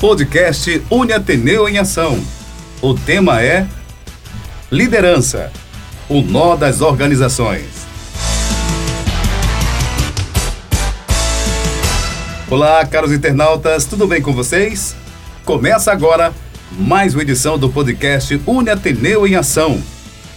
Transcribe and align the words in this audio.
podcast 0.00 0.82
Une 0.90 1.12
Ateneu 1.12 1.66
em 1.68 1.78
Ação. 1.78 2.22
O 2.82 2.92
tema 2.92 3.42
é 3.42 3.66
Liderança, 4.70 5.50
o 6.08 6.20
nó 6.20 6.54
das 6.54 6.82
organizações. 6.82 7.64
Olá, 12.50 12.84
caros 12.84 13.10
internautas, 13.10 13.86
tudo 13.86 14.06
bem 14.06 14.20
com 14.20 14.34
vocês? 14.34 14.94
Começa 15.44 15.90
agora 15.90 16.32
mais 16.78 17.14
uma 17.14 17.22
edição 17.22 17.58
do 17.58 17.70
podcast 17.70 18.38
Une 18.46 18.68
Ateneu 18.68 19.26
em 19.26 19.34
Ação, 19.34 19.82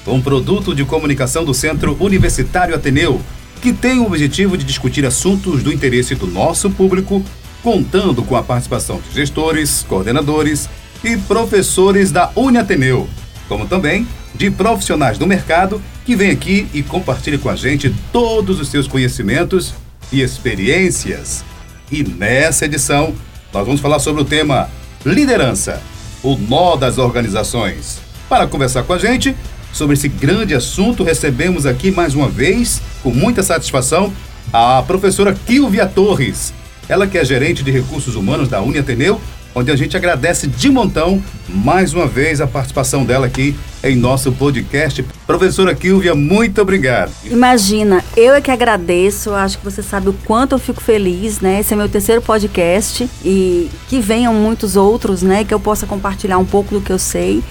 um 0.08 0.22
produto 0.22 0.74
de 0.74 0.86
comunicação 0.86 1.44
do 1.44 1.54
Centro 1.54 1.98
Universitário 2.00 2.74
Ateneu, 2.74 3.22
que 3.62 3.74
tem 3.74 4.00
o 4.00 4.06
objetivo 4.06 4.58
de 4.58 4.64
discutir 4.64 5.06
assuntos 5.06 5.62
do 5.62 5.74
interesse 5.74 6.16
do 6.16 6.28
nosso 6.28 6.70
público, 6.70 7.24
contando 7.64 8.24
com 8.24 8.36
a 8.36 8.44
participação 8.44 9.00
de 9.00 9.14
gestores, 9.14 9.86
coordenadores 9.88 10.70
e 11.04 11.18
professores 11.18 12.12
da 12.12 12.32
Uniateneu, 12.36 13.08
como 13.48 13.66
também 13.66 14.08
de 14.36 14.50
profissionais 14.52 15.18
do 15.18 15.28
mercado 15.28 15.82
que 16.06 16.16
vêm 16.16 16.32
aqui 16.32 16.68
e 16.74 16.82
compartilham 16.82 17.40
com 17.40 17.50
a 17.50 17.56
gente 17.56 17.94
todos 18.12 18.60
os 18.60 18.70
seus 18.70 18.88
conhecimentos 18.88 19.74
e 20.12 20.22
experiências. 20.22 21.44
E 21.92 22.04
nessa 22.04 22.66
edição, 22.66 23.14
nós 23.54 23.66
vamos 23.66 23.82
falar 23.82 24.00
sobre 24.00 24.22
o 24.22 24.26
tema 24.26 24.70
Liderança, 25.06 25.82
o 26.24 26.36
nó 26.36 26.76
das 26.76 26.98
organizações. 26.98 28.00
Para 28.28 28.48
conversar 28.48 28.84
com 28.84 28.94
a 28.94 28.98
gente, 28.98 29.36
sobre 29.74 29.94
esse 29.94 30.08
grande 30.08 30.54
assunto, 30.54 31.04
recebemos 31.04 31.66
aqui 31.66 31.92
mais 31.92 32.14
uma 32.14 32.28
vez, 32.28 32.82
com 33.02 33.12
muita 33.12 33.44
satisfação, 33.44 34.12
a 34.52 34.84
professora 34.84 35.34
Kilvia 35.34 35.86
Torres. 35.86 36.54
Ela 36.90 37.06
que 37.06 37.20
é 37.20 37.24
gerente 37.24 37.64
de 37.64 37.70
recursos 37.70 38.16
humanos 38.16 38.50
da 38.50 38.60
Uniateneu, 38.64 39.22
onde 39.54 39.72
a 39.72 39.76
gente 39.76 39.96
agradece 39.96 40.48
de 40.48 40.72
montão 40.72 41.22
mais 41.48 41.94
uma 41.94 42.08
vez 42.08 42.42
a 42.42 42.48
participação 42.48 43.06
dela 43.06 43.28
aqui 43.28 43.56
em 43.84 43.96
nosso 43.96 44.32
podcast. 44.32 45.06
Professora 45.28 45.76
Kilvia, 45.76 46.16
muito 46.16 46.60
obrigado. 46.60 47.12
Imagina, 47.26 48.04
eu 48.18 48.34
é 48.34 48.42
que 48.42 48.50
agradeço, 48.50 49.34
acho 49.34 49.60
que 49.60 49.64
você 49.64 49.84
sabe 49.84 50.10
o 50.10 50.14
quanto 50.26 50.56
eu 50.56 50.60
fico 50.60 50.82
feliz, 50.82 51.40
né? 51.40 51.60
Esse 51.60 51.74
é 51.76 51.78
meu 51.78 51.88
terceiro 51.88 52.24
podcast 52.24 53.08
e 53.24 53.70
que 53.88 54.00
venham 54.00 54.34
muitos 54.34 54.76
outros, 54.76 55.22
né? 55.22 55.44
Que 55.44 55.54
eu 55.54 55.60
possa 55.60 55.86
compartilhar 55.86 56.40
um 56.40 56.46
pouco 56.46 56.74
do 56.74 56.82
que 56.82 56.92
eu 56.92 57.00
sei. 57.00 57.44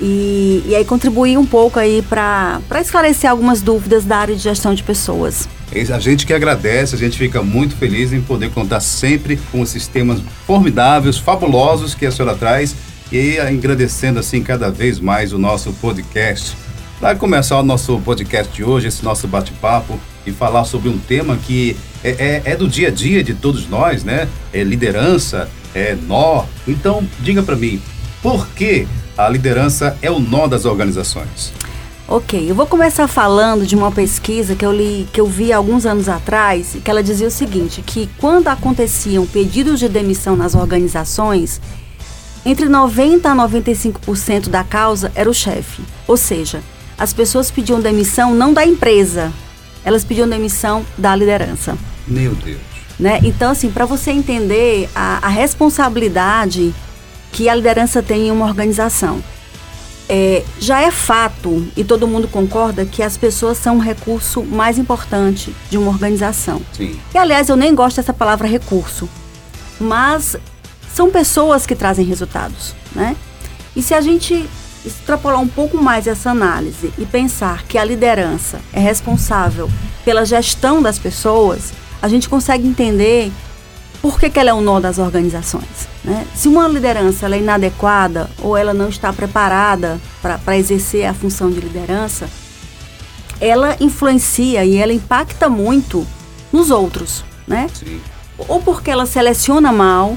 E, 0.00 0.62
e 0.66 0.74
aí 0.76 0.84
contribuir 0.84 1.36
um 1.36 1.44
pouco 1.44 1.78
aí 1.78 2.02
para 2.02 2.60
esclarecer 2.80 3.28
algumas 3.28 3.60
dúvidas 3.60 4.04
da 4.04 4.16
área 4.16 4.34
de 4.34 4.40
gestão 4.40 4.72
de 4.74 4.82
pessoas. 4.82 5.46
A 5.72 6.00
gente 6.00 6.26
que 6.26 6.32
agradece, 6.32 6.96
a 6.96 6.98
gente 6.98 7.16
fica 7.16 7.42
muito 7.42 7.76
feliz 7.76 8.12
em 8.12 8.20
poder 8.20 8.50
contar 8.50 8.80
sempre 8.80 9.38
com 9.52 9.62
esses 9.62 9.86
temas 9.86 10.20
formidáveis, 10.44 11.16
fabulosos 11.16 11.94
que 11.94 12.04
a 12.04 12.10
senhora 12.10 12.34
traz 12.36 12.74
e 13.12 13.38
agradecendo 13.38 14.18
assim 14.18 14.42
cada 14.42 14.68
vez 14.68 14.98
mais 14.98 15.32
o 15.32 15.38
nosso 15.38 15.72
podcast. 15.74 16.56
Para 16.98 17.14
começar 17.14 17.58
o 17.58 17.62
nosso 17.62 17.98
podcast 18.00 18.52
de 18.52 18.64
hoje, 18.64 18.88
esse 18.88 19.04
nosso 19.04 19.28
bate-papo 19.28 19.98
e 20.26 20.32
falar 20.32 20.64
sobre 20.64 20.88
um 20.88 20.98
tema 20.98 21.36
que 21.36 21.76
é, 22.02 22.10
é, 22.10 22.42
é, 22.52 22.56
do 22.56 22.68
dia 22.68 22.88
a 22.88 22.90
dia 22.90 23.22
de 23.22 23.34
todos 23.34 23.68
nós, 23.68 24.02
né? 24.02 24.28
É 24.52 24.62
liderança, 24.64 25.48
é 25.74 25.96
nó. 26.06 26.44
Então, 26.66 27.06
diga 27.20 27.42
para 27.42 27.56
mim, 27.56 27.80
por 28.20 28.48
que 28.48 28.86
a 29.16 29.28
liderança 29.28 29.96
é 30.02 30.10
o 30.10 30.18
nó 30.18 30.46
das 30.46 30.64
organizações. 30.64 31.52
Ok, 32.12 32.50
eu 32.50 32.56
vou 32.56 32.66
começar 32.66 33.06
falando 33.06 33.64
de 33.64 33.76
uma 33.76 33.92
pesquisa 33.92 34.56
que 34.56 34.66
eu 34.66 34.72
li, 34.72 35.06
que 35.12 35.20
eu 35.20 35.26
vi 35.26 35.52
alguns 35.52 35.86
anos 35.86 36.08
atrás, 36.08 36.76
que 36.84 36.90
ela 36.90 37.04
dizia 37.04 37.28
o 37.28 37.30
seguinte, 37.30 37.82
que 37.82 38.10
quando 38.18 38.48
aconteciam 38.48 39.24
pedidos 39.24 39.78
de 39.78 39.88
demissão 39.88 40.34
nas 40.34 40.56
organizações, 40.56 41.60
entre 42.44 42.68
90 42.68 43.30
a 43.30 43.36
95% 43.36 44.48
da 44.48 44.64
causa 44.64 45.12
era 45.14 45.30
o 45.30 45.32
chefe. 45.32 45.82
Ou 46.08 46.16
seja, 46.16 46.60
as 46.98 47.12
pessoas 47.12 47.48
pediam 47.48 47.80
demissão 47.80 48.34
não 48.34 48.52
da 48.52 48.66
empresa, 48.66 49.32
elas 49.84 50.02
pediam 50.02 50.28
demissão 50.28 50.84
da 50.98 51.14
liderança. 51.14 51.78
Meu 52.08 52.34
Deus. 52.34 52.58
Né? 52.98 53.20
Então, 53.22 53.52
assim, 53.52 53.70
para 53.70 53.86
você 53.86 54.10
entender 54.10 54.90
a, 54.96 55.24
a 55.24 55.28
responsabilidade 55.28 56.74
que 57.30 57.48
a 57.48 57.54
liderança 57.54 58.02
tem 58.02 58.26
em 58.26 58.30
uma 58.32 58.46
organização. 58.46 59.22
É, 60.12 60.42
já 60.58 60.80
é 60.82 60.90
fato, 60.90 61.68
e 61.76 61.84
todo 61.84 62.08
mundo 62.08 62.26
concorda, 62.26 62.84
que 62.84 63.00
as 63.00 63.16
pessoas 63.16 63.56
são 63.58 63.76
um 63.76 63.78
recurso 63.78 64.42
mais 64.42 64.76
importante 64.76 65.54
de 65.70 65.78
uma 65.78 65.88
organização. 65.88 66.60
Sim. 66.72 66.98
E, 67.14 67.16
aliás, 67.16 67.48
eu 67.48 67.54
nem 67.54 67.72
gosto 67.72 67.98
dessa 67.98 68.12
palavra 68.12 68.48
recurso, 68.48 69.08
mas 69.78 70.34
são 70.92 71.10
pessoas 71.10 71.64
que 71.64 71.76
trazem 71.76 72.04
resultados, 72.04 72.74
né? 72.92 73.14
E 73.76 73.82
se 73.82 73.94
a 73.94 74.00
gente 74.00 74.50
extrapolar 74.84 75.40
um 75.40 75.46
pouco 75.46 75.80
mais 75.80 76.08
essa 76.08 76.30
análise 76.30 76.92
e 76.98 77.06
pensar 77.06 77.62
que 77.64 77.78
a 77.78 77.84
liderança 77.84 78.60
é 78.72 78.80
responsável 78.80 79.70
pela 80.04 80.24
gestão 80.24 80.82
das 80.82 80.98
pessoas, 80.98 81.72
a 82.02 82.08
gente 82.08 82.28
consegue 82.28 82.66
entender 82.66 83.30
por 84.00 84.18
que, 84.18 84.30
que 84.30 84.38
ela 84.38 84.50
é 84.50 84.54
o 84.54 84.60
nó 84.60 84.80
das 84.80 84.98
organizações? 84.98 85.88
Né? 86.02 86.26
Se 86.34 86.48
uma 86.48 86.66
liderança 86.66 87.26
é 87.26 87.38
inadequada 87.38 88.30
ou 88.42 88.56
ela 88.56 88.72
não 88.72 88.88
está 88.88 89.12
preparada 89.12 90.00
para 90.22 90.56
exercer 90.56 91.04
a 91.06 91.12
função 91.12 91.50
de 91.50 91.60
liderança, 91.60 92.28
ela 93.40 93.76
influencia 93.78 94.64
e 94.64 94.76
ela 94.76 94.92
impacta 94.92 95.48
muito 95.48 96.06
nos 96.52 96.70
outros, 96.70 97.24
né? 97.46 97.68
Sim. 97.72 98.00
Ou 98.38 98.60
porque 98.60 98.90
ela 98.90 99.06
seleciona 99.06 99.72
mal 99.72 100.16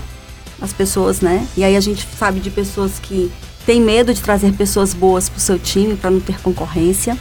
as 0.61 0.71
pessoas, 0.73 1.21
né? 1.21 1.45
E 1.55 1.63
aí 1.63 1.75
a 1.75 1.79
gente 1.79 2.07
sabe 2.17 2.39
de 2.39 2.49
pessoas 2.49 2.99
que 2.99 3.31
têm 3.65 3.81
medo 3.81 4.13
de 4.13 4.21
trazer 4.21 4.53
pessoas 4.53 4.93
boas 4.93 5.29
para 5.29 5.37
o 5.37 5.41
seu 5.41 5.59
time 5.59 5.95
para 5.95 6.09
não 6.09 6.19
ter 6.19 6.39
concorrência. 6.41 7.17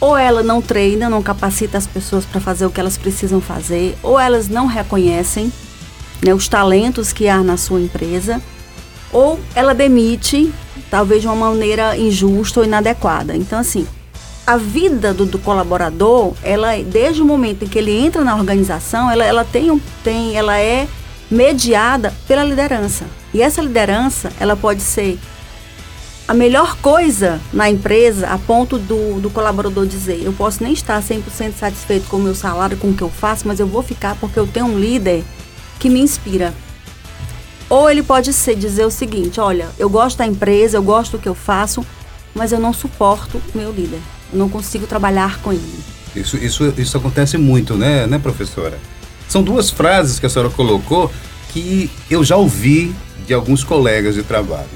Ou 0.00 0.16
ela 0.16 0.42
não 0.42 0.62
treina, 0.62 1.10
não 1.10 1.22
capacita 1.22 1.76
as 1.76 1.86
pessoas 1.86 2.24
para 2.24 2.40
fazer 2.40 2.64
o 2.66 2.70
que 2.70 2.78
elas 2.78 2.96
precisam 2.96 3.40
fazer, 3.40 3.98
ou 4.02 4.18
elas 4.18 4.48
não 4.48 4.66
reconhecem 4.66 5.52
né, 6.22 6.34
os 6.34 6.48
talentos 6.48 7.12
que 7.12 7.28
há 7.28 7.42
na 7.42 7.56
sua 7.56 7.80
empresa, 7.80 8.40
ou 9.12 9.38
ela 9.54 9.74
demite, 9.74 10.52
talvez 10.90 11.22
de 11.22 11.28
uma 11.28 11.36
maneira 11.36 11.96
injusta 11.96 12.60
ou 12.60 12.66
inadequada. 12.66 13.36
Então, 13.36 13.58
assim, 13.58 13.86
a 14.46 14.56
vida 14.56 15.12
do, 15.12 15.26
do, 15.26 15.38
colaborador, 15.38 16.34
ela 16.42 16.76
desde 16.82 17.20
o 17.20 17.24
momento 17.24 17.64
em 17.64 17.68
que 17.68 17.78
ele 17.78 17.94
entra 17.94 18.24
na 18.24 18.34
organização, 18.34 19.10
ela, 19.10 19.24
ela 19.24 19.44
tem 19.44 19.70
um, 19.70 19.80
tem, 20.02 20.36
ela 20.36 20.58
é 20.58 20.88
mediada 21.30 22.14
pela 22.26 22.44
liderança. 22.44 23.04
E 23.32 23.42
essa 23.42 23.60
liderança, 23.60 24.32
ela 24.40 24.56
pode 24.56 24.80
ser 24.80 25.18
a 26.26 26.34
melhor 26.34 26.76
coisa 26.76 27.40
na 27.52 27.70
empresa 27.70 28.28
a 28.28 28.38
ponto 28.38 28.78
do, 28.78 29.20
do 29.20 29.30
colaborador 29.30 29.86
dizer, 29.86 30.22
eu 30.22 30.32
posso 30.32 30.62
nem 30.62 30.72
estar 30.72 31.02
100% 31.02 31.54
satisfeito 31.58 32.06
com 32.08 32.18
o 32.18 32.20
meu 32.20 32.34
salário, 32.34 32.76
com 32.76 32.88
o 32.88 32.94
que 32.94 33.02
eu 33.02 33.08
faço, 33.08 33.48
mas 33.48 33.60
eu 33.60 33.66
vou 33.66 33.82
ficar 33.82 34.14
porque 34.16 34.38
eu 34.38 34.46
tenho 34.46 34.66
um 34.66 34.78
líder 34.78 35.24
que 35.78 35.88
me 35.88 36.00
inspira. 36.00 36.54
Ou 37.68 37.90
ele 37.90 38.02
pode 38.02 38.32
ser 38.32 38.56
dizer 38.56 38.84
o 38.84 38.90
seguinte: 38.90 39.40
olha, 39.40 39.68
eu 39.78 39.88
gosto 39.88 40.18
da 40.18 40.26
empresa, 40.26 40.76
eu 40.76 40.82
gosto 40.82 41.12
do 41.12 41.18
que 41.18 41.28
eu 41.28 41.34
faço, 41.34 41.84
mas 42.34 42.52
eu 42.52 42.58
não 42.58 42.72
suporto 42.72 43.40
o 43.54 43.58
meu 43.58 43.70
líder. 43.70 44.00
Eu 44.32 44.38
não 44.38 44.48
consigo 44.48 44.86
trabalhar 44.86 45.40
com 45.40 45.52
ele. 45.52 45.84
Isso, 46.16 46.36
isso, 46.36 46.72
isso 46.76 46.96
acontece 46.96 47.36
muito, 47.36 47.74
né, 47.74 48.06
né, 48.06 48.18
professora? 48.18 48.78
São 49.28 49.42
duas 49.42 49.70
frases 49.70 50.18
que 50.18 50.26
a 50.26 50.28
senhora 50.28 50.50
colocou 50.50 51.10
que 51.50 51.90
eu 52.10 52.24
já 52.24 52.36
ouvi 52.36 52.94
de 53.26 53.34
alguns 53.34 53.62
colegas 53.62 54.14
de 54.14 54.22
trabalho. 54.22 54.68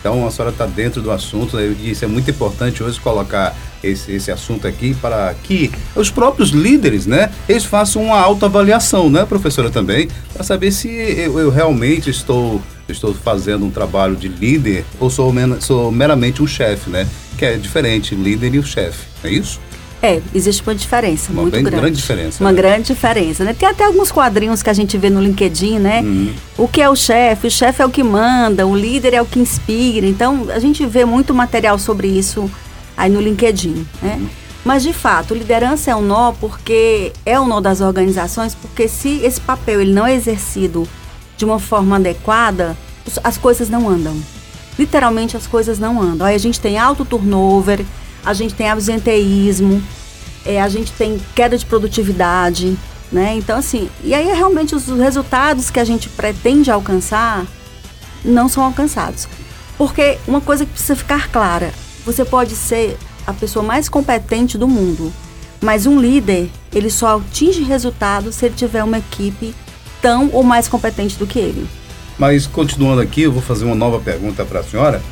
Então 0.00 0.26
a 0.26 0.30
senhora 0.30 0.50
está 0.50 0.66
dentro 0.66 1.02
do 1.02 1.10
assunto, 1.10 1.56
né? 1.56 1.74
e 1.78 1.90
isso 1.90 2.04
é 2.04 2.08
muito 2.08 2.30
importante 2.30 2.82
hoje 2.82 2.98
colocar 2.98 3.54
esse, 3.84 4.12
esse 4.12 4.30
assunto 4.30 4.66
aqui 4.66 4.94
para 4.94 5.34
que 5.42 5.70
os 5.94 6.10
próprios 6.10 6.50
líderes, 6.50 7.06
né, 7.06 7.30
eles 7.48 7.64
façam 7.64 8.04
uma 8.04 8.18
autoavaliação, 8.18 9.10
né, 9.10 9.24
professora, 9.24 9.70
também, 9.70 10.08
para 10.32 10.42
saber 10.42 10.70
se 10.72 10.88
eu, 10.88 11.38
eu, 11.38 11.50
realmente 11.50 12.10
estou, 12.10 12.60
estou 12.88 13.14
fazendo 13.14 13.64
um 13.64 13.70
trabalho 13.70 14.16
de 14.16 14.28
líder 14.28 14.84
ou 14.98 15.10
sou, 15.10 15.32
sou 15.60 15.92
meramente 15.92 16.42
um 16.42 16.46
chefe, 16.46 16.90
né, 16.90 17.06
que 17.36 17.44
é 17.44 17.56
diferente, 17.56 18.14
líder 18.14 18.54
e 18.54 18.58
o 18.58 18.64
chefe, 18.64 19.06
é 19.24 19.30
isso? 19.30 19.60
É, 20.02 20.20
existe 20.34 20.62
uma 20.62 20.74
diferença 20.74 21.30
uma 21.30 21.42
muito 21.42 21.52
grande. 21.54 21.70
grande 21.70 21.96
diferença. 21.96 22.42
Uma 22.42 22.52
né? 22.52 22.56
grande 22.56 22.86
diferença, 22.86 23.44
né? 23.44 23.52
Tem 23.52 23.68
até 23.68 23.84
alguns 23.84 24.10
quadrinhos 24.10 24.62
que 24.62 24.70
a 24.70 24.72
gente 24.72 24.96
vê 24.96 25.10
no 25.10 25.20
LinkedIn, 25.20 25.78
né? 25.78 26.00
Uhum. 26.00 26.32
O 26.56 26.66
que 26.66 26.80
é 26.80 26.88
o 26.88 26.96
chefe? 26.96 27.48
O 27.48 27.50
chefe 27.50 27.82
é 27.82 27.86
o 27.86 27.90
que 27.90 28.02
manda, 28.02 28.66
o 28.66 28.74
líder 28.74 29.12
é 29.12 29.20
o 29.20 29.26
que 29.26 29.38
inspira. 29.38 30.06
Então, 30.06 30.46
a 30.54 30.58
gente 30.58 30.86
vê 30.86 31.04
muito 31.04 31.34
material 31.34 31.78
sobre 31.78 32.08
isso 32.08 32.50
aí 32.96 33.10
no 33.10 33.20
LinkedIn, 33.20 33.86
né? 34.00 34.16
Uhum. 34.18 34.28
Mas, 34.64 34.82
de 34.82 34.92
fato, 34.92 35.34
liderança 35.34 35.90
é 35.90 35.96
um 35.96 36.02
nó 36.02 36.32
porque 36.32 37.12
é 37.24 37.38
o 37.38 37.42
um 37.42 37.46
nó 37.46 37.60
das 37.60 37.80
organizações, 37.80 38.54
porque 38.54 38.88
se 38.88 39.20
esse 39.22 39.40
papel 39.40 39.82
ele 39.82 39.92
não 39.92 40.06
é 40.06 40.14
exercido 40.14 40.88
de 41.36 41.44
uma 41.44 41.58
forma 41.58 41.96
adequada, 41.96 42.76
as 43.22 43.36
coisas 43.36 43.68
não 43.68 43.88
andam. 43.88 44.16
Literalmente, 44.78 45.36
as 45.36 45.46
coisas 45.46 45.78
não 45.78 46.00
andam. 46.00 46.26
Aí 46.26 46.34
a 46.34 46.38
gente 46.38 46.60
tem 46.60 46.78
alto 46.78 47.04
turnover, 47.04 47.84
a 48.24 48.32
gente 48.32 48.54
tem 48.54 48.68
absenteísmo, 48.68 49.82
é, 50.44 50.60
a 50.60 50.68
gente 50.68 50.92
tem 50.92 51.20
queda 51.34 51.56
de 51.56 51.66
produtividade, 51.66 52.76
né? 53.10 53.34
Então, 53.34 53.58
assim, 53.58 53.88
e 54.02 54.14
aí 54.14 54.26
realmente 54.26 54.74
os 54.74 54.86
resultados 54.86 55.70
que 55.70 55.80
a 55.80 55.84
gente 55.84 56.08
pretende 56.08 56.70
alcançar, 56.70 57.46
não 58.24 58.48
são 58.48 58.62
alcançados. 58.62 59.28
Porque 59.76 60.18
uma 60.26 60.40
coisa 60.40 60.64
que 60.64 60.72
precisa 60.72 60.94
ficar 60.96 61.28
clara, 61.28 61.72
você 62.04 62.24
pode 62.24 62.54
ser 62.54 62.96
a 63.26 63.32
pessoa 63.32 63.64
mais 63.64 63.88
competente 63.88 64.58
do 64.58 64.68
mundo, 64.68 65.12
mas 65.60 65.86
um 65.86 66.00
líder, 66.00 66.50
ele 66.72 66.90
só 66.90 67.18
atinge 67.18 67.62
resultados 67.62 68.34
se 68.34 68.46
ele 68.46 68.54
tiver 68.54 68.82
uma 68.82 68.98
equipe 68.98 69.54
tão 70.00 70.30
ou 70.32 70.42
mais 70.42 70.68
competente 70.68 71.18
do 71.18 71.26
que 71.26 71.38
ele. 71.38 71.66
Mas 72.18 72.46
continuando 72.46 73.00
aqui, 73.00 73.22
eu 73.22 73.32
vou 73.32 73.42
fazer 73.42 73.64
uma 73.64 73.74
nova 73.74 73.98
pergunta 73.98 74.44
para 74.44 74.60
a 74.60 74.62
senhora. 74.62 75.02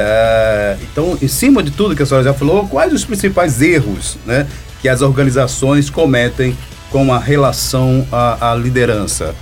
É, 0.00 0.76
então, 0.80 1.18
em 1.20 1.26
cima 1.26 1.60
de 1.60 1.72
tudo 1.72 1.96
que 1.96 2.04
a 2.04 2.06
senhora 2.06 2.22
já 2.22 2.32
falou, 2.32 2.68
quais 2.68 2.92
os 2.92 3.04
principais 3.04 3.60
erros 3.60 4.16
né, 4.24 4.46
que 4.80 4.88
as 4.88 5.02
organizações 5.02 5.90
cometem 5.90 6.56
com 6.88 7.12
a 7.12 7.18
relação 7.18 8.06
à, 8.12 8.52
à 8.52 8.54
liderança? 8.54 9.34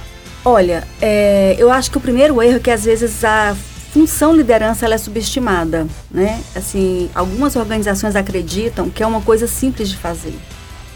Olha, 0.43 0.83
é, 1.03 1.55
eu 1.59 1.71
acho 1.71 1.91
que 1.91 1.99
o 1.99 2.01
primeiro 2.01 2.41
erro 2.41 2.57
é 2.57 2.59
que 2.59 2.71
às 2.71 2.87
vezes 2.87 3.23
a 3.23 3.55
função 3.93 4.35
liderança 4.35 4.87
ela 4.87 4.95
é 4.95 4.99
subestimada, 4.99 5.87
né? 6.11 6.41
Assim, 6.55 7.11
algumas 7.15 7.55
organizações 7.55 8.17
acreditam 8.17 8.89
que 8.89 9.03
é 9.03 9.07
uma 9.07 9.21
coisa 9.21 9.47
simples 9.47 9.91
de 9.91 9.97
fazer 9.99 10.35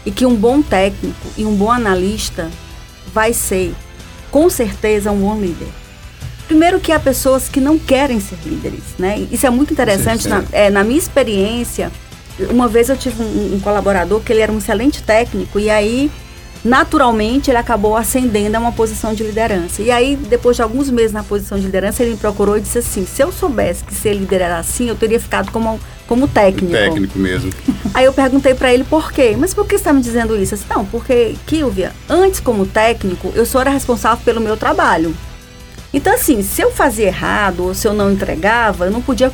e 0.03 0.09
que 0.09 0.25
um 0.25 0.35
bom 0.35 0.63
técnico 0.63 1.27
e 1.37 1.45
um 1.45 1.53
bom 1.53 1.69
analista 1.69 2.49
vai 3.13 3.31
ser, 3.31 3.75
com 4.31 4.49
certeza, 4.49 5.11
um 5.11 5.19
bom 5.19 5.39
líder. 5.39 5.80
Primeiro 6.51 6.81
que 6.81 6.91
há 6.91 6.99
pessoas 6.99 7.47
que 7.47 7.61
não 7.61 7.79
querem 7.79 8.19
ser 8.19 8.37
líderes, 8.45 8.83
né? 8.99 9.25
Isso 9.31 9.47
é 9.47 9.49
muito 9.49 9.71
interessante. 9.71 10.23
Sim, 10.23 10.29
na, 10.29 10.43
é, 10.51 10.69
na 10.69 10.83
minha 10.83 10.99
experiência, 10.99 11.89
uma 12.49 12.67
vez 12.67 12.89
eu 12.89 12.97
tive 12.97 13.23
um, 13.23 13.55
um 13.55 13.59
colaborador 13.61 14.19
que 14.19 14.33
ele 14.33 14.41
era 14.41 14.51
um 14.51 14.57
excelente 14.57 15.01
técnico 15.01 15.57
e 15.57 15.69
aí 15.69 16.11
naturalmente 16.61 17.49
ele 17.49 17.57
acabou 17.57 17.95
ascendendo 17.95 18.57
a 18.57 18.59
uma 18.59 18.73
posição 18.73 19.13
de 19.13 19.23
liderança. 19.23 19.81
E 19.81 19.89
aí, 19.89 20.17
depois 20.17 20.57
de 20.57 20.61
alguns 20.61 20.89
meses 20.89 21.13
na 21.13 21.23
posição 21.23 21.57
de 21.57 21.67
liderança, 21.67 22.03
ele 22.03 22.11
me 22.11 22.17
procurou 22.17 22.57
e 22.57 22.59
disse 22.59 22.79
assim: 22.79 23.05
se 23.05 23.23
eu 23.23 23.31
soubesse 23.31 23.85
que 23.85 23.95
ser 23.95 24.13
líder 24.13 24.41
era 24.41 24.59
assim, 24.59 24.89
eu 24.89 24.95
teria 24.97 25.21
ficado 25.21 25.53
como, 25.53 25.79
como 26.05 26.27
técnico. 26.27 26.73
Técnico 26.73 27.17
mesmo. 27.17 27.49
Aí 27.95 28.03
eu 28.03 28.11
perguntei 28.11 28.53
para 28.53 28.73
ele 28.73 28.83
por 28.83 29.13
quê. 29.13 29.37
Mas 29.39 29.53
por 29.53 29.65
que 29.65 29.77
você 29.77 29.83
está 29.83 29.93
me 29.93 30.01
dizendo 30.01 30.35
isso? 30.35 30.53
Eu 30.53 30.57
disse, 30.57 30.69
não, 30.69 30.83
porque, 30.83 31.37
Kilvia, 31.47 31.93
antes 32.09 32.41
como 32.41 32.65
técnico, 32.65 33.31
eu 33.35 33.45
só 33.45 33.61
era 33.61 33.69
responsável 33.69 34.21
pelo 34.25 34.41
meu 34.41 34.57
trabalho. 34.57 35.15
Então, 35.93 36.13
assim, 36.13 36.41
se 36.41 36.61
eu 36.61 36.71
fazia 36.71 37.07
errado 37.07 37.65
ou 37.65 37.73
se 37.73 37.87
eu 37.87 37.93
não 37.93 38.11
entregava, 38.11 38.85
eu 38.85 38.91
não 38.91 39.01
podia. 39.01 39.31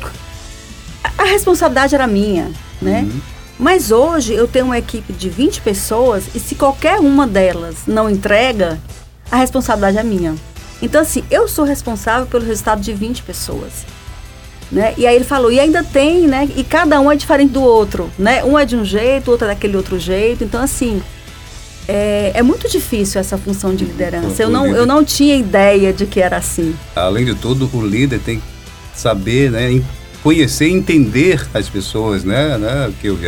A 1.16 1.24
responsabilidade 1.24 1.94
era 1.94 2.06
minha, 2.06 2.50
né? 2.82 3.02
Uhum. 3.02 3.20
Mas 3.58 3.90
hoje 3.90 4.34
eu 4.34 4.46
tenho 4.46 4.66
uma 4.66 4.78
equipe 4.78 5.12
de 5.12 5.28
20 5.28 5.60
pessoas 5.62 6.24
e 6.34 6.38
se 6.38 6.54
qualquer 6.54 7.00
uma 7.00 7.26
delas 7.26 7.78
não 7.86 8.08
entrega, 8.08 8.78
a 9.30 9.36
responsabilidade 9.36 9.98
é 9.98 10.02
minha. 10.02 10.34
Então, 10.80 11.00
assim, 11.00 11.24
eu 11.30 11.48
sou 11.48 11.64
responsável 11.64 12.26
pelo 12.26 12.44
resultado 12.44 12.80
de 12.80 12.92
20 12.92 13.22
pessoas. 13.24 13.84
Né? 14.70 14.94
E 14.96 15.06
aí 15.06 15.16
ele 15.16 15.24
falou, 15.24 15.50
e 15.50 15.58
ainda 15.58 15.82
tem, 15.82 16.28
né? 16.28 16.48
E 16.54 16.62
cada 16.62 17.00
um 17.00 17.10
é 17.10 17.16
diferente 17.16 17.52
do 17.52 17.62
outro, 17.62 18.10
né? 18.18 18.44
Um 18.44 18.58
é 18.58 18.64
de 18.64 18.76
um 18.76 18.84
jeito, 18.84 19.30
outro 19.30 19.46
é 19.46 19.50
daquele 19.50 19.76
outro 19.76 19.98
jeito. 19.98 20.44
Então, 20.44 20.62
assim, 20.62 21.02
é, 21.88 22.32
é 22.34 22.42
muito 22.42 22.68
difícil 22.68 23.18
essa 23.18 23.38
função 23.38 23.74
de 23.74 23.86
liderança. 23.86 24.42
Eu 24.42 24.50
não, 24.50 24.66
eu 24.66 24.84
não 24.84 25.02
tinha 25.02 25.34
ideia 25.34 25.90
de 25.90 26.04
que 26.04 26.20
era 26.20 26.36
assim. 26.36 26.74
Além 26.94 27.24
de 27.24 27.34
tudo, 27.34 27.68
o 27.72 27.84
líder 27.84 28.20
tem 28.20 28.38
que 28.38 28.44
saber, 28.94 29.50
né? 29.50 29.82
Conhecer 30.22 30.68
e 30.68 30.72
entender 30.72 31.46
as 31.54 31.68
pessoas, 31.68 32.24
né? 32.24 32.58
né 32.58 32.92
que 33.00 33.06
eu, 33.06 33.18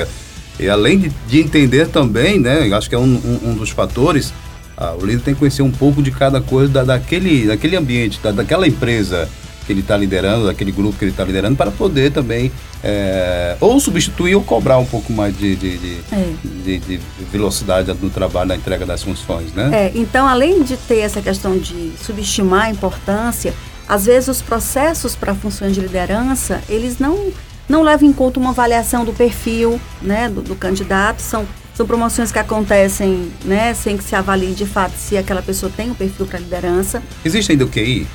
e 0.58 0.68
além 0.68 0.98
de, 0.98 1.08
de 1.26 1.40
entender 1.40 1.88
também, 1.88 2.38
né? 2.38 2.68
Eu 2.68 2.76
acho 2.76 2.88
que 2.88 2.94
é 2.94 2.98
um, 2.98 3.02
um, 3.04 3.50
um 3.50 3.54
dos 3.54 3.70
fatores. 3.70 4.34
Ah, 4.76 4.94
o 4.94 5.06
líder 5.06 5.22
tem 5.22 5.34
que 5.34 5.40
conhecer 5.40 5.62
um 5.62 5.70
pouco 5.70 6.02
de 6.02 6.10
cada 6.10 6.40
coisa 6.40 6.70
da, 6.70 6.84
daquele, 6.84 7.46
daquele 7.46 7.76
ambiente, 7.76 8.20
da, 8.22 8.30
daquela 8.30 8.68
empresa 8.68 9.26
que 9.66 9.72
ele 9.72 9.80
está 9.80 9.96
liderando, 9.96 10.46
daquele 10.46 10.72
grupo 10.72 10.98
que 10.98 11.04
ele 11.04 11.12
está 11.12 11.24
liderando, 11.24 11.56
para 11.56 11.70
poder 11.70 12.12
também 12.12 12.50
é, 12.82 13.56
ou 13.60 13.78
substituir 13.78 14.34
ou 14.34 14.42
cobrar 14.42 14.78
um 14.78 14.84
pouco 14.84 15.12
mais 15.12 15.36
de, 15.36 15.54
de, 15.54 15.78
de, 15.78 15.98
é. 16.12 16.32
de, 16.64 16.78
de 16.78 17.00
velocidade 17.30 17.94
no 18.00 18.10
trabalho, 18.10 18.48
na 18.48 18.56
entrega 18.56 18.86
das 18.86 19.02
funções, 19.02 19.52
né? 19.52 19.70
É, 19.72 19.92
então, 19.94 20.26
além 20.26 20.62
de 20.62 20.76
ter 20.76 20.98
essa 20.98 21.20
questão 21.20 21.58
de 21.58 21.92
subestimar 22.02 22.66
a 22.66 22.70
importância, 22.70 23.54
às 23.88 24.06
vezes 24.06 24.28
os 24.28 24.42
processos 24.42 25.14
para 25.14 25.34
funções 25.34 25.74
de 25.74 25.80
liderança, 25.80 26.62
eles 26.68 26.98
não, 26.98 27.32
não 27.68 27.82
levam 27.82 28.08
em 28.08 28.12
conta 28.12 28.40
uma 28.40 28.50
avaliação 28.50 29.04
do 29.04 29.12
perfil 29.12 29.80
né, 30.00 30.28
do, 30.28 30.42
do 30.42 30.56
candidato, 30.56 31.20
são 31.20 31.46
são 31.80 31.86
promoções 31.86 32.30
que 32.30 32.38
acontecem, 32.38 33.32
né, 33.42 33.72
sem 33.72 33.96
que 33.96 34.04
se 34.04 34.14
avalie 34.14 34.52
de 34.52 34.66
fato 34.66 34.92
se 34.98 35.16
aquela 35.16 35.40
pessoa 35.40 35.72
tem 35.74 35.88
o 35.88 35.92
um 35.92 35.94
perfil 35.94 36.26
para 36.26 36.38
liderança. 36.38 37.02
Existe 37.24 37.52
ainda 37.52 37.64
o 37.64 37.68
QI? 37.68 38.06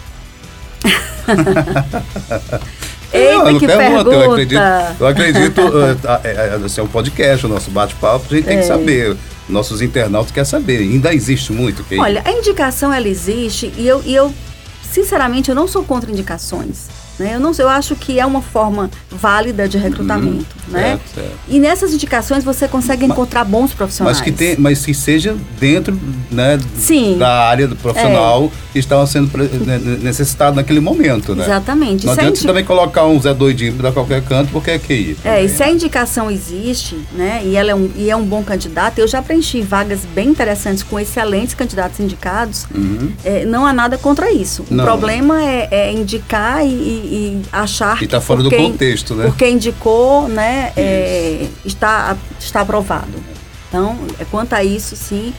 Eita, 3.13 3.51
não, 3.51 3.59
que 3.59 3.67
pergunta. 3.67 4.09
Eu 4.09 4.31
acredito, 4.31 4.61
eu 4.99 5.07
acredito 5.07 5.61
assim, 6.65 6.81
é 6.81 6.83
um 6.83 6.87
podcast, 6.87 7.45
o 7.45 7.49
nosso 7.49 7.71
bate-papo, 7.71 8.25
a 8.29 8.35
gente 8.35 8.45
tem 8.45 8.57
que 8.57 8.63
é. 8.63 8.67
saber. 8.67 9.15
Nossos 9.47 9.79
internautas 9.79 10.31
querem 10.31 10.49
saber. 10.49 10.79
Ainda 10.79 11.13
existe 11.13 11.53
muito 11.53 11.83
QI? 11.83 11.99
Olha, 11.99 12.23
a 12.25 12.31
indicação 12.31 12.91
ela 12.91 13.07
existe 13.07 13.71
e 13.77 13.87
eu, 13.87 14.01
e 14.03 14.15
eu 14.15 14.33
sinceramente, 14.81 15.49
eu 15.49 15.55
não 15.55 15.67
sou 15.67 15.83
contra 15.83 16.09
indicações. 16.09 16.87
Né? 17.17 17.35
Eu, 17.35 17.39
não, 17.39 17.51
eu 17.57 17.69
acho 17.69 17.95
que 17.95 18.19
é 18.19 18.25
uma 18.25 18.41
forma 18.41 18.89
válida 19.09 19.67
de 19.67 19.77
recrutamento. 19.77 20.45
Uhum, 20.67 20.73
né? 20.73 20.81
Certo, 20.81 21.15
certo. 21.15 21.35
E 21.47 21.59
nessas 21.59 21.93
indicações 21.93 22.43
você 22.43 22.67
consegue 22.67 23.05
encontrar 23.05 23.43
mas, 23.43 23.51
bons 23.51 23.73
profissionais. 23.73 24.17
Mas 24.17 24.23
que, 24.23 24.31
tem, 24.31 24.57
mas 24.57 24.85
que 24.85 24.93
seja 24.93 25.35
dentro 25.59 25.97
né, 26.29 26.59
Sim, 26.75 27.17
da 27.17 27.47
área 27.47 27.67
do 27.67 27.75
profissional 27.75 28.45
é. 28.45 28.49
que 28.73 28.79
estava 28.79 29.07
sendo 29.07 29.31
né, 29.65 29.79
necessitado 30.01 30.55
naquele 30.55 30.79
momento. 30.79 31.33
Né? 31.35 31.45
Exatamente. 31.45 32.05
Não 32.05 32.13
se 32.13 32.19
adianta 32.19 32.37
indi... 32.37 32.47
também 32.47 32.65
colocar 32.65 33.05
um 33.05 33.19
Zé 33.21 33.33
Doidinho 33.33 33.73
para 33.73 33.91
qualquer 33.91 34.21
canto, 34.23 34.51
porque 34.51 34.71
é 34.71 34.79
QI. 34.79 35.17
É, 35.23 35.43
e 35.43 35.49
se 35.49 35.63
a 35.63 35.71
indicação 35.71 36.29
existe, 36.29 36.97
né, 37.13 37.41
e, 37.45 37.55
ela 37.55 37.71
é 37.71 37.75
um, 37.75 37.89
e 37.95 38.09
é 38.09 38.15
um 38.15 38.25
bom 38.25 38.43
candidato, 38.43 38.99
eu 38.99 39.07
já 39.07 39.21
preenchi 39.21 39.61
vagas 39.61 40.01
bem 40.13 40.29
interessantes 40.29 40.83
com 40.83 40.99
excelentes 40.99 41.53
candidatos 41.53 41.99
indicados, 41.99 42.65
uhum. 42.75 43.11
é, 43.23 43.45
não 43.45 43.65
há 43.65 43.71
nada 43.71 43.97
contra 43.97 44.31
isso. 44.31 44.65
Não. 44.69 44.83
O 44.83 44.87
problema 44.87 45.41
é, 45.41 45.67
é 45.71 45.91
indicar 45.93 46.65
e 46.65 47.04
e, 47.05 47.41
achar 47.51 47.97
que 47.97 48.05
está 48.05 48.19
fora 48.19 48.43
do 48.43 48.49
quem, 48.49 48.71
contexto, 48.71 49.15
né? 49.15 49.25
Porque 49.25 49.47
indicou, 49.47 50.27
né, 50.27 50.73
é, 50.75 51.47
está, 51.63 52.17
está 52.39 52.61
aprovado. 52.61 53.23
Então, 53.67 53.97
é, 54.19 54.25
quanto 54.25 54.53
a 54.53 54.63
isso, 54.63 54.95
sim, 54.95 55.33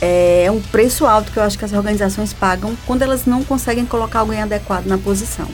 é, 0.00 0.44
é 0.44 0.50
um 0.50 0.60
preço 0.60 1.06
alto 1.06 1.30
que 1.30 1.38
eu 1.38 1.42
acho 1.42 1.58
que 1.58 1.64
as 1.64 1.72
organizações 1.72 2.32
pagam 2.32 2.76
quando 2.86 3.02
elas 3.02 3.26
não 3.26 3.44
conseguem 3.44 3.84
colocar 3.84 4.20
alguém 4.20 4.40
adequado 4.40 4.86
na 4.86 4.96
posição. 4.96 5.48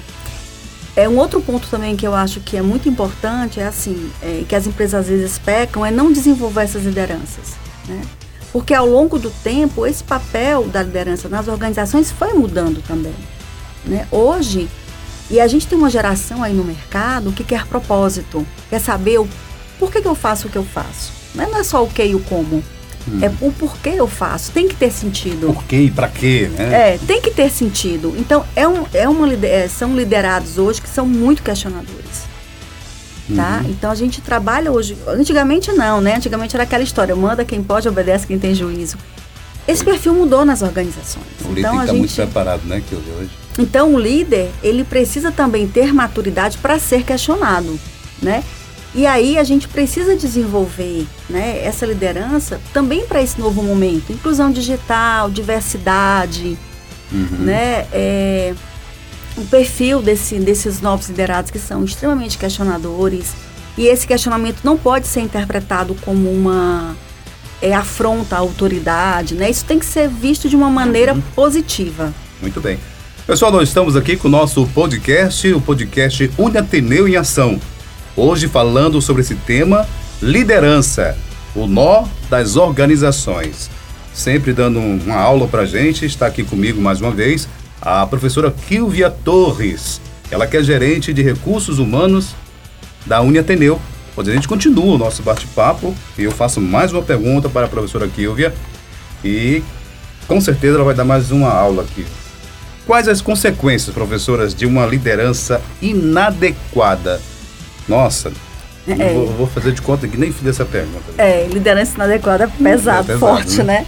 É 0.94 1.08
um 1.08 1.18
outro 1.18 1.42
ponto 1.42 1.68
também 1.68 1.94
que 1.94 2.06
eu 2.06 2.14
acho 2.14 2.40
que 2.40 2.56
é 2.56 2.62
muito 2.62 2.88
importante 2.88 3.60
é 3.60 3.66
assim, 3.66 4.10
é, 4.22 4.44
que 4.48 4.54
as 4.54 4.66
empresas 4.66 5.00
às 5.00 5.08
vezes 5.08 5.38
pecam 5.38 5.84
é 5.84 5.90
não 5.90 6.10
desenvolver 6.10 6.62
essas 6.62 6.84
lideranças, 6.84 7.54
né? 7.86 8.00
Porque 8.50 8.72
ao 8.72 8.86
longo 8.86 9.18
do 9.18 9.30
tempo 9.30 9.86
esse 9.86 10.02
papel 10.02 10.64
da 10.68 10.82
liderança 10.82 11.28
nas 11.28 11.48
organizações 11.48 12.10
foi 12.10 12.32
mudando 12.32 12.82
também, 12.86 13.14
né? 13.84 14.06
Hoje 14.10 14.70
e 15.30 15.40
a 15.40 15.46
gente 15.46 15.66
tem 15.66 15.76
uma 15.76 15.90
geração 15.90 16.42
aí 16.42 16.52
no 16.52 16.64
mercado 16.64 17.32
que 17.32 17.42
quer 17.42 17.66
propósito, 17.66 18.46
quer 18.70 18.80
saber 18.80 19.18
o 19.18 19.28
por 19.78 19.92
que, 19.92 20.00
que 20.00 20.08
eu 20.08 20.14
faço 20.14 20.48
o 20.48 20.50
que 20.50 20.56
eu 20.56 20.64
faço. 20.64 21.12
Não 21.34 21.56
é 21.56 21.62
só 21.62 21.84
o 21.84 21.88
que 21.88 22.02
e 22.02 22.14
o 22.14 22.20
como. 22.20 22.62
Hum. 23.08 23.18
É 23.22 23.30
o 23.40 23.52
porquê 23.52 23.90
eu 23.90 24.08
faço. 24.08 24.50
Tem 24.52 24.66
que 24.66 24.74
ter 24.74 24.90
sentido. 24.90 25.52
Por 25.52 25.64
quê 25.64 25.82
e 25.82 25.90
para 25.90 26.08
quê, 26.08 26.50
né? 26.56 26.94
É, 26.94 26.98
tem 27.06 27.20
que 27.20 27.30
ter 27.30 27.50
sentido. 27.50 28.14
Então, 28.18 28.44
é 28.56 28.66
um, 28.66 28.84
é 28.92 29.08
uma, 29.08 29.32
é, 29.44 29.68
são 29.68 29.94
liderados 29.94 30.58
hoje 30.58 30.80
que 30.80 30.88
são 30.88 31.06
muito 31.06 31.42
questionadores. 31.42 32.26
Tá? 33.34 33.60
Uhum. 33.64 33.70
Então 33.70 33.90
a 33.90 33.94
gente 33.94 34.20
trabalha 34.20 34.70
hoje. 34.70 34.96
Antigamente 35.06 35.72
não, 35.72 36.00
né? 36.00 36.14
Antigamente 36.14 36.54
era 36.54 36.62
aquela 36.62 36.84
história: 36.84 37.14
manda 37.14 37.44
quem 37.44 37.62
pode, 37.62 37.88
obedece 37.88 38.26
quem 38.26 38.38
tem 38.38 38.54
juízo. 38.54 38.96
Esse 39.66 39.84
perfil 39.84 40.14
mudou 40.14 40.44
nas 40.44 40.62
organizações. 40.62 41.26
O 41.44 41.48
líder 41.48 41.60
então, 41.60 41.72
que 41.72 41.78
estar 41.78 41.86
gente... 41.92 41.98
muito 41.98 42.14
preparado, 42.14 42.62
né, 42.66 42.80
que 42.88 42.94
hoje. 42.94 43.30
Então 43.58 43.94
o 43.94 43.98
líder, 43.98 44.50
ele 44.62 44.84
precisa 44.84 45.32
também 45.32 45.66
ter 45.66 45.92
maturidade 45.92 46.58
para 46.58 46.78
ser 46.78 47.04
questionado, 47.04 47.78
né? 48.22 48.44
E 48.94 49.06
aí 49.06 49.36
a 49.36 49.44
gente 49.44 49.68
precisa 49.68 50.16
desenvolver 50.16 51.06
né, 51.28 51.62
essa 51.62 51.84
liderança 51.84 52.58
também 52.72 53.06
para 53.06 53.20
esse 53.20 53.38
novo 53.38 53.62
momento. 53.62 54.10
Inclusão 54.10 54.50
digital, 54.50 55.30
diversidade, 55.30 56.56
uhum. 57.12 57.38
né? 57.40 57.86
É, 57.92 58.54
o 59.36 59.44
perfil 59.44 60.00
desse, 60.00 60.38
desses 60.38 60.80
novos 60.80 61.08
liderados 61.08 61.50
que 61.50 61.58
são 61.58 61.84
extremamente 61.84 62.38
questionadores. 62.38 63.34
E 63.76 63.86
esse 63.86 64.06
questionamento 64.06 64.60
não 64.64 64.78
pode 64.78 65.06
ser 65.06 65.20
interpretado 65.20 65.94
como 66.00 66.30
uma 66.30 66.96
é, 67.60 67.74
afronta 67.74 68.36
à 68.36 68.38
autoridade, 68.38 69.34
né? 69.34 69.50
Isso 69.50 69.64
tem 69.66 69.78
que 69.78 69.84
ser 69.84 70.08
visto 70.08 70.48
de 70.48 70.56
uma 70.56 70.70
maneira 70.70 71.12
uhum. 71.12 71.20
positiva. 71.34 72.14
Muito 72.40 72.62
bem. 72.62 72.78
Pessoal, 73.26 73.50
nós 73.50 73.66
estamos 73.66 73.96
aqui 73.96 74.16
com 74.16 74.28
o 74.28 74.30
nosso 74.30 74.64
podcast, 74.68 75.52
o 75.52 75.60
podcast 75.60 76.30
Uniateneu 76.38 77.08
em 77.08 77.16
Ação. 77.16 77.60
Hoje 78.16 78.46
falando 78.46 79.02
sobre 79.02 79.22
esse 79.22 79.34
tema, 79.34 79.84
liderança, 80.22 81.18
o 81.52 81.66
nó 81.66 82.04
das 82.30 82.54
organizações. 82.54 83.68
Sempre 84.14 84.52
dando 84.52 84.78
uma 84.78 85.16
aula 85.16 85.48
para 85.48 85.66
gente, 85.66 86.06
está 86.06 86.28
aqui 86.28 86.44
comigo 86.44 86.80
mais 86.80 87.00
uma 87.00 87.10
vez 87.10 87.48
a 87.82 88.06
professora 88.06 88.54
Kilvia 88.68 89.10
Torres. 89.10 90.00
Ela 90.30 90.46
que 90.46 90.56
é 90.56 90.62
gerente 90.62 91.12
de 91.12 91.20
recursos 91.20 91.80
humanos 91.80 92.32
da 93.04 93.20
Uniateneu. 93.22 93.80
Pois 94.14 94.28
a 94.28 94.32
gente 94.32 94.46
continua 94.46 94.94
o 94.94 94.98
nosso 94.98 95.24
bate-papo 95.24 95.92
e 96.16 96.22
eu 96.22 96.30
faço 96.30 96.60
mais 96.60 96.92
uma 96.92 97.02
pergunta 97.02 97.48
para 97.48 97.66
a 97.66 97.68
professora 97.68 98.06
Kilvia 98.06 98.54
e 99.24 99.64
com 100.28 100.40
certeza 100.40 100.76
ela 100.76 100.84
vai 100.84 100.94
dar 100.94 101.04
mais 101.04 101.32
uma 101.32 101.50
aula 101.50 101.82
aqui. 101.82 102.06
Quais 102.86 103.08
as 103.08 103.20
consequências, 103.20 103.92
professoras, 103.92 104.54
de 104.54 104.64
uma 104.64 104.86
liderança 104.86 105.60
inadequada? 105.82 107.20
Nossa, 107.88 108.32
é. 108.88 109.12
Vou, 109.12 109.26
vou, 109.26 109.46
fazer 109.48 109.72
de 109.72 109.82
conta 109.82 110.06
que 110.06 110.16
nem 110.16 110.32
fiz 110.32 110.46
essa 110.46 110.64
pergunta. 110.64 111.04
É, 111.18 111.48
liderança 111.48 111.96
inadequada 111.96 112.44
é 112.44 112.46
pesado, 112.46 113.12
é 113.12 113.14
pesado 113.14 113.18
forte, 113.18 113.58
né? 113.58 113.80
né? 113.80 113.86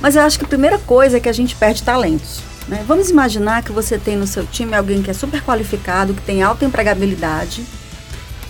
Mas 0.00 0.14
eu 0.14 0.22
acho 0.22 0.38
que 0.38 0.44
a 0.44 0.48
primeira 0.48 0.78
coisa 0.78 1.16
é 1.16 1.20
que 1.20 1.28
a 1.28 1.32
gente 1.32 1.56
perde 1.56 1.82
talentos. 1.82 2.40
Né? 2.68 2.84
Vamos 2.86 3.10
imaginar 3.10 3.64
que 3.64 3.72
você 3.72 3.98
tem 3.98 4.16
no 4.16 4.26
seu 4.26 4.46
time 4.46 4.76
alguém 4.76 5.02
que 5.02 5.10
é 5.10 5.14
super 5.14 5.42
qualificado, 5.42 6.14
que 6.14 6.22
tem 6.22 6.40
alta 6.40 6.64
empregabilidade. 6.64 7.64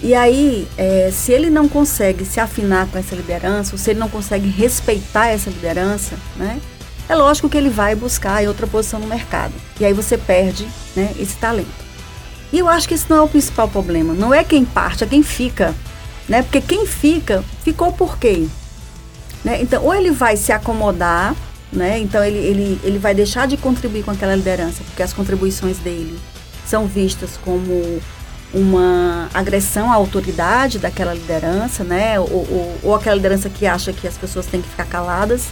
E 0.02 0.14
aí, 0.14 0.68
é, 0.76 1.10
se 1.10 1.32
ele 1.32 1.48
não 1.48 1.66
consegue 1.68 2.24
se 2.24 2.38
afinar 2.38 2.86
com 2.88 2.98
essa 2.98 3.16
liderança, 3.16 3.72
ou 3.72 3.78
se 3.78 3.90
ele 3.90 3.98
não 3.98 4.08
consegue 4.08 4.48
respeitar 4.48 5.28
essa 5.28 5.48
liderança, 5.48 6.16
né? 6.36 6.60
É 7.08 7.14
lógico 7.14 7.48
que 7.48 7.56
ele 7.56 7.70
vai 7.70 7.94
buscar 7.94 8.42
outra 8.44 8.66
posição 8.66 9.00
no 9.00 9.06
mercado. 9.06 9.54
E 9.80 9.84
aí 9.84 9.92
você 9.92 10.18
perde 10.18 10.68
né, 10.94 11.14
esse 11.18 11.36
talento. 11.36 11.88
E 12.52 12.58
eu 12.58 12.68
acho 12.68 12.86
que 12.86 12.94
esse 12.94 13.08
não 13.08 13.16
é 13.18 13.22
o 13.22 13.28
principal 13.28 13.68
problema. 13.68 14.12
Não 14.12 14.32
é 14.32 14.44
quem 14.44 14.64
parte, 14.64 15.04
é 15.04 15.06
quem 15.06 15.22
fica. 15.22 15.74
Né? 16.28 16.42
Porque 16.42 16.60
quem 16.60 16.86
fica, 16.86 17.42
ficou 17.62 17.92
por 17.92 18.18
quê? 18.18 18.46
Né? 19.42 19.62
Então, 19.62 19.82
ou 19.82 19.94
ele 19.94 20.10
vai 20.10 20.36
se 20.36 20.52
acomodar, 20.52 21.34
né? 21.72 21.98
então 21.98 22.22
ele, 22.22 22.38
ele, 22.38 22.80
ele 22.84 22.98
vai 22.98 23.14
deixar 23.14 23.46
de 23.46 23.56
contribuir 23.56 24.04
com 24.04 24.10
aquela 24.10 24.34
liderança, 24.34 24.82
porque 24.84 25.02
as 25.02 25.12
contribuições 25.12 25.78
dele 25.78 26.18
são 26.66 26.86
vistas 26.86 27.38
como 27.42 28.00
uma 28.52 29.28
agressão 29.32 29.90
à 29.92 29.94
autoridade 29.94 30.78
daquela 30.78 31.14
liderança, 31.14 31.84
né? 31.84 32.18
Ou, 32.18 32.26
ou, 32.30 32.78
ou, 32.82 32.94
aquela 32.94 33.16
liderança 33.16 33.50
que 33.50 33.66
acha 33.66 33.92
que 33.92 34.06
as 34.08 34.16
pessoas 34.16 34.46
têm 34.46 34.62
que 34.62 34.68
ficar 34.68 34.86
caladas, 34.86 35.48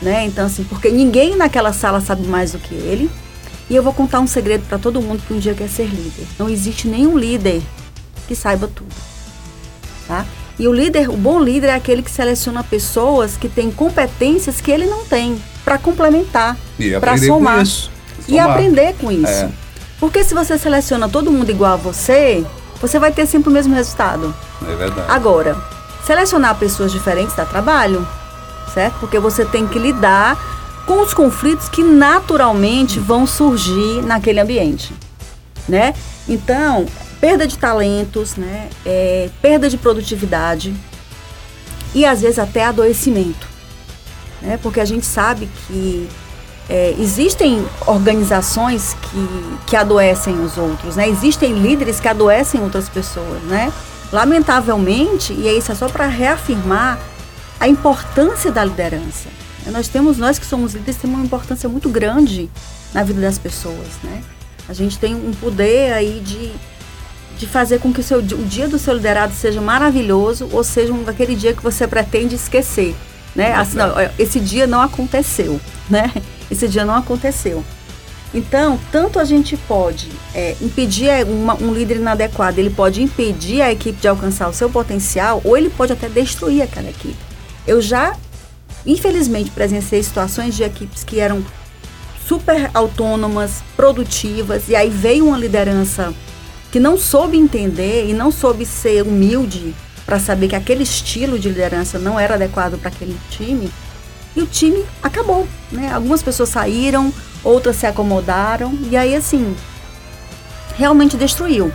né? 0.00 0.24
Então, 0.26 0.46
assim, 0.46 0.64
porque 0.64 0.90
ninguém 0.90 1.36
naquela 1.36 1.72
sala 1.72 2.00
sabe 2.00 2.26
mais 2.26 2.52
do 2.52 2.58
que 2.58 2.74
ele. 2.74 3.10
E 3.68 3.74
eu 3.74 3.82
vou 3.82 3.92
contar 3.92 4.20
um 4.20 4.26
segredo 4.26 4.64
para 4.68 4.78
todo 4.78 5.02
mundo 5.02 5.22
que 5.26 5.34
um 5.34 5.38
dia 5.38 5.54
quer 5.54 5.68
ser 5.68 5.86
líder. 5.86 6.26
Não 6.38 6.48
existe 6.48 6.86
nenhum 6.86 7.18
líder 7.18 7.60
que 8.28 8.34
saiba 8.34 8.68
tudo, 8.68 8.94
tá? 10.06 10.24
E 10.58 10.66
o 10.66 10.72
líder, 10.72 11.10
o 11.10 11.16
bom 11.16 11.40
líder 11.40 11.68
é 11.68 11.74
aquele 11.74 12.02
que 12.02 12.10
seleciona 12.10 12.62
pessoas 12.64 13.36
que 13.36 13.48
têm 13.48 13.70
competências 13.70 14.60
que 14.60 14.70
ele 14.70 14.86
não 14.86 15.04
tem 15.04 15.40
para 15.64 15.78
complementar, 15.78 16.56
para 17.00 17.18
somar. 17.18 17.64
E 18.28 18.38
aprender 18.38 18.94
com 18.94 19.12
isso. 19.12 19.26
É. 19.26 19.50
Porque 20.00 20.24
se 20.24 20.34
você 20.34 20.58
seleciona 20.58 21.08
todo 21.08 21.30
mundo 21.30 21.50
igual 21.50 21.74
a 21.74 21.76
você, 21.76 22.44
você 22.80 22.98
vai 22.98 23.12
ter 23.12 23.26
sempre 23.26 23.50
o 23.50 23.52
mesmo 23.52 23.74
resultado. 23.74 24.34
É 24.62 24.74
verdade. 24.74 25.10
Agora, 25.10 25.56
selecionar 26.04 26.56
pessoas 26.56 26.90
diferentes 26.90 27.36
dá 27.36 27.44
trabalho, 27.44 28.06
certo? 28.76 28.98
Porque 29.00 29.18
você 29.18 29.42
tem 29.42 29.66
que 29.66 29.78
lidar 29.78 30.38
com 30.84 31.00
os 31.00 31.14
conflitos 31.14 31.66
que 31.66 31.82
naturalmente 31.82 33.00
vão 33.00 33.26
surgir 33.26 34.02
naquele 34.02 34.38
ambiente, 34.38 34.94
né? 35.66 35.94
Então, 36.28 36.84
perda 37.18 37.46
de 37.46 37.56
talentos, 37.56 38.36
né? 38.36 38.68
É, 38.84 39.30
perda 39.40 39.70
de 39.70 39.78
produtividade 39.78 40.74
e 41.94 42.04
às 42.04 42.20
vezes 42.20 42.38
até 42.38 42.66
adoecimento, 42.66 43.48
né? 44.42 44.58
Porque 44.62 44.78
a 44.78 44.84
gente 44.84 45.06
sabe 45.06 45.48
que 45.66 46.06
é, 46.68 46.94
existem 46.98 47.66
organizações 47.86 48.94
que, 49.00 49.56
que 49.68 49.74
adoecem 49.74 50.38
os 50.44 50.58
outros, 50.58 50.96
né? 50.96 51.08
Existem 51.08 51.54
líderes 51.54 51.98
que 51.98 52.08
adoecem 52.08 52.60
outras 52.60 52.90
pessoas, 52.90 53.42
né? 53.44 53.72
Lamentavelmente, 54.12 55.32
e 55.32 55.48
isso 55.48 55.72
é 55.72 55.74
só 55.74 55.88
para 55.88 56.06
reafirmar 56.06 56.98
a 57.58 57.68
importância 57.68 58.50
da 58.50 58.64
liderança. 58.64 59.28
Nós 59.66 59.88
temos, 59.88 60.16
nós 60.18 60.38
que 60.38 60.46
somos 60.46 60.74
líderes, 60.74 60.96
temos 61.00 61.16
uma 61.16 61.26
importância 61.26 61.68
muito 61.68 61.88
grande 61.88 62.48
na 62.94 63.02
vida 63.02 63.20
das 63.20 63.38
pessoas, 63.38 63.88
né? 64.02 64.22
A 64.68 64.72
gente 64.72 64.98
tem 64.98 65.14
um 65.14 65.32
poder 65.32 65.92
aí 65.92 66.20
de, 66.24 66.52
de 67.38 67.46
fazer 67.46 67.80
com 67.80 67.92
que 67.92 68.00
o, 68.00 68.02
seu, 68.02 68.18
o 68.18 68.22
dia 68.22 68.68
do 68.68 68.78
seu 68.78 68.94
liderado 68.94 69.34
seja 69.34 69.60
maravilhoso 69.60 70.48
ou 70.52 70.62
seja 70.62 70.92
um, 70.92 71.04
aquele 71.08 71.34
dia 71.34 71.52
que 71.52 71.62
você 71.62 71.86
pretende 71.86 72.36
esquecer, 72.36 72.94
né? 73.34 73.54
Assim, 73.54 73.76
não, 73.76 73.92
esse 74.18 74.38
dia 74.38 74.66
não 74.66 74.80
aconteceu, 74.80 75.60
né? 75.90 76.12
Esse 76.50 76.68
dia 76.68 76.84
não 76.84 76.94
aconteceu. 76.94 77.64
Então, 78.32 78.78
tanto 78.92 79.18
a 79.18 79.24
gente 79.24 79.56
pode 79.56 80.10
é, 80.34 80.56
impedir 80.60 81.08
é, 81.08 81.24
uma, 81.24 81.54
um 81.54 81.72
líder 81.72 81.96
inadequado, 81.96 82.58
ele 82.58 82.70
pode 82.70 83.02
impedir 83.02 83.62
a 83.62 83.72
equipe 83.72 84.00
de 84.00 84.06
alcançar 84.06 84.48
o 84.48 84.52
seu 84.52 84.68
potencial, 84.68 85.40
ou 85.44 85.56
ele 85.56 85.70
pode 85.70 85.92
até 85.92 86.08
destruir 86.08 86.62
aquela 86.62 86.90
equipe. 86.90 87.25
Eu 87.66 87.80
já, 87.80 88.16
infelizmente, 88.84 89.50
presenciei 89.50 90.02
situações 90.02 90.54
de 90.54 90.62
equipes 90.62 91.02
que 91.02 91.20
eram 91.20 91.44
super 92.26 92.70
autônomas, 92.74 93.62
produtivas, 93.76 94.68
e 94.68 94.76
aí 94.76 94.90
veio 94.90 95.26
uma 95.26 95.38
liderança 95.38 96.12
que 96.70 96.80
não 96.80 96.98
soube 96.98 97.36
entender 97.36 98.08
e 98.08 98.12
não 98.12 98.30
soube 98.30 98.66
ser 98.66 99.02
humilde 99.02 99.74
para 100.04 100.18
saber 100.18 100.48
que 100.48 100.56
aquele 100.56 100.82
estilo 100.82 101.38
de 101.38 101.48
liderança 101.48 101.98
não 101.98 102.18
era 102.18 102.34
adequado 102.34 102.78
para 102.78 102.88
aquele 102.88 103.16
time 103.30 103.70
e 104.36 104.42
o 104.42 104.46
time 104.46 104.84
acabou, 105.02 105.48
né? 105.72 105.90
Algumas 105.92 106.22
pessoas 106.22 106.50
saíram, 106.50 107.12
outras 107.42 107.76
se 107.76 107.86
acomodaram 107.86 108.78
e 108.90 108.96
aí 108.96 109.14
assim 109.14 109.56
realmente 110.76 111.16
destruiu, 111.16 111.72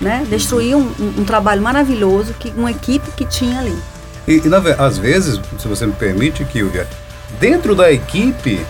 né? 0.00 0.26
Destruiu 0.28 0.78
um, 0.78 1.20
um, 1.20 1.24
trabalho 1.24 1.60
maravilhoso 1.60 2.32
que 2.34 2.48
uma 2.50 2.70
equipe 2.70 3.10
que 3.12 3.26
tinha 3.26 3.60
ali. 3.60 3.78
E, 4.28 4.42
e 4.44 4.48
na, 4.48 4.58
às 4.58 4.98
vezes, 4.98 5.40
se 5.58 5.66
você 5.66 5.86
me 5.86 5.92
permite, 5.94 6.44
Kilvia, 6.44 6.86
dentro 7.40 7.74
da 7.74 7.90
equipe 7.90 8.60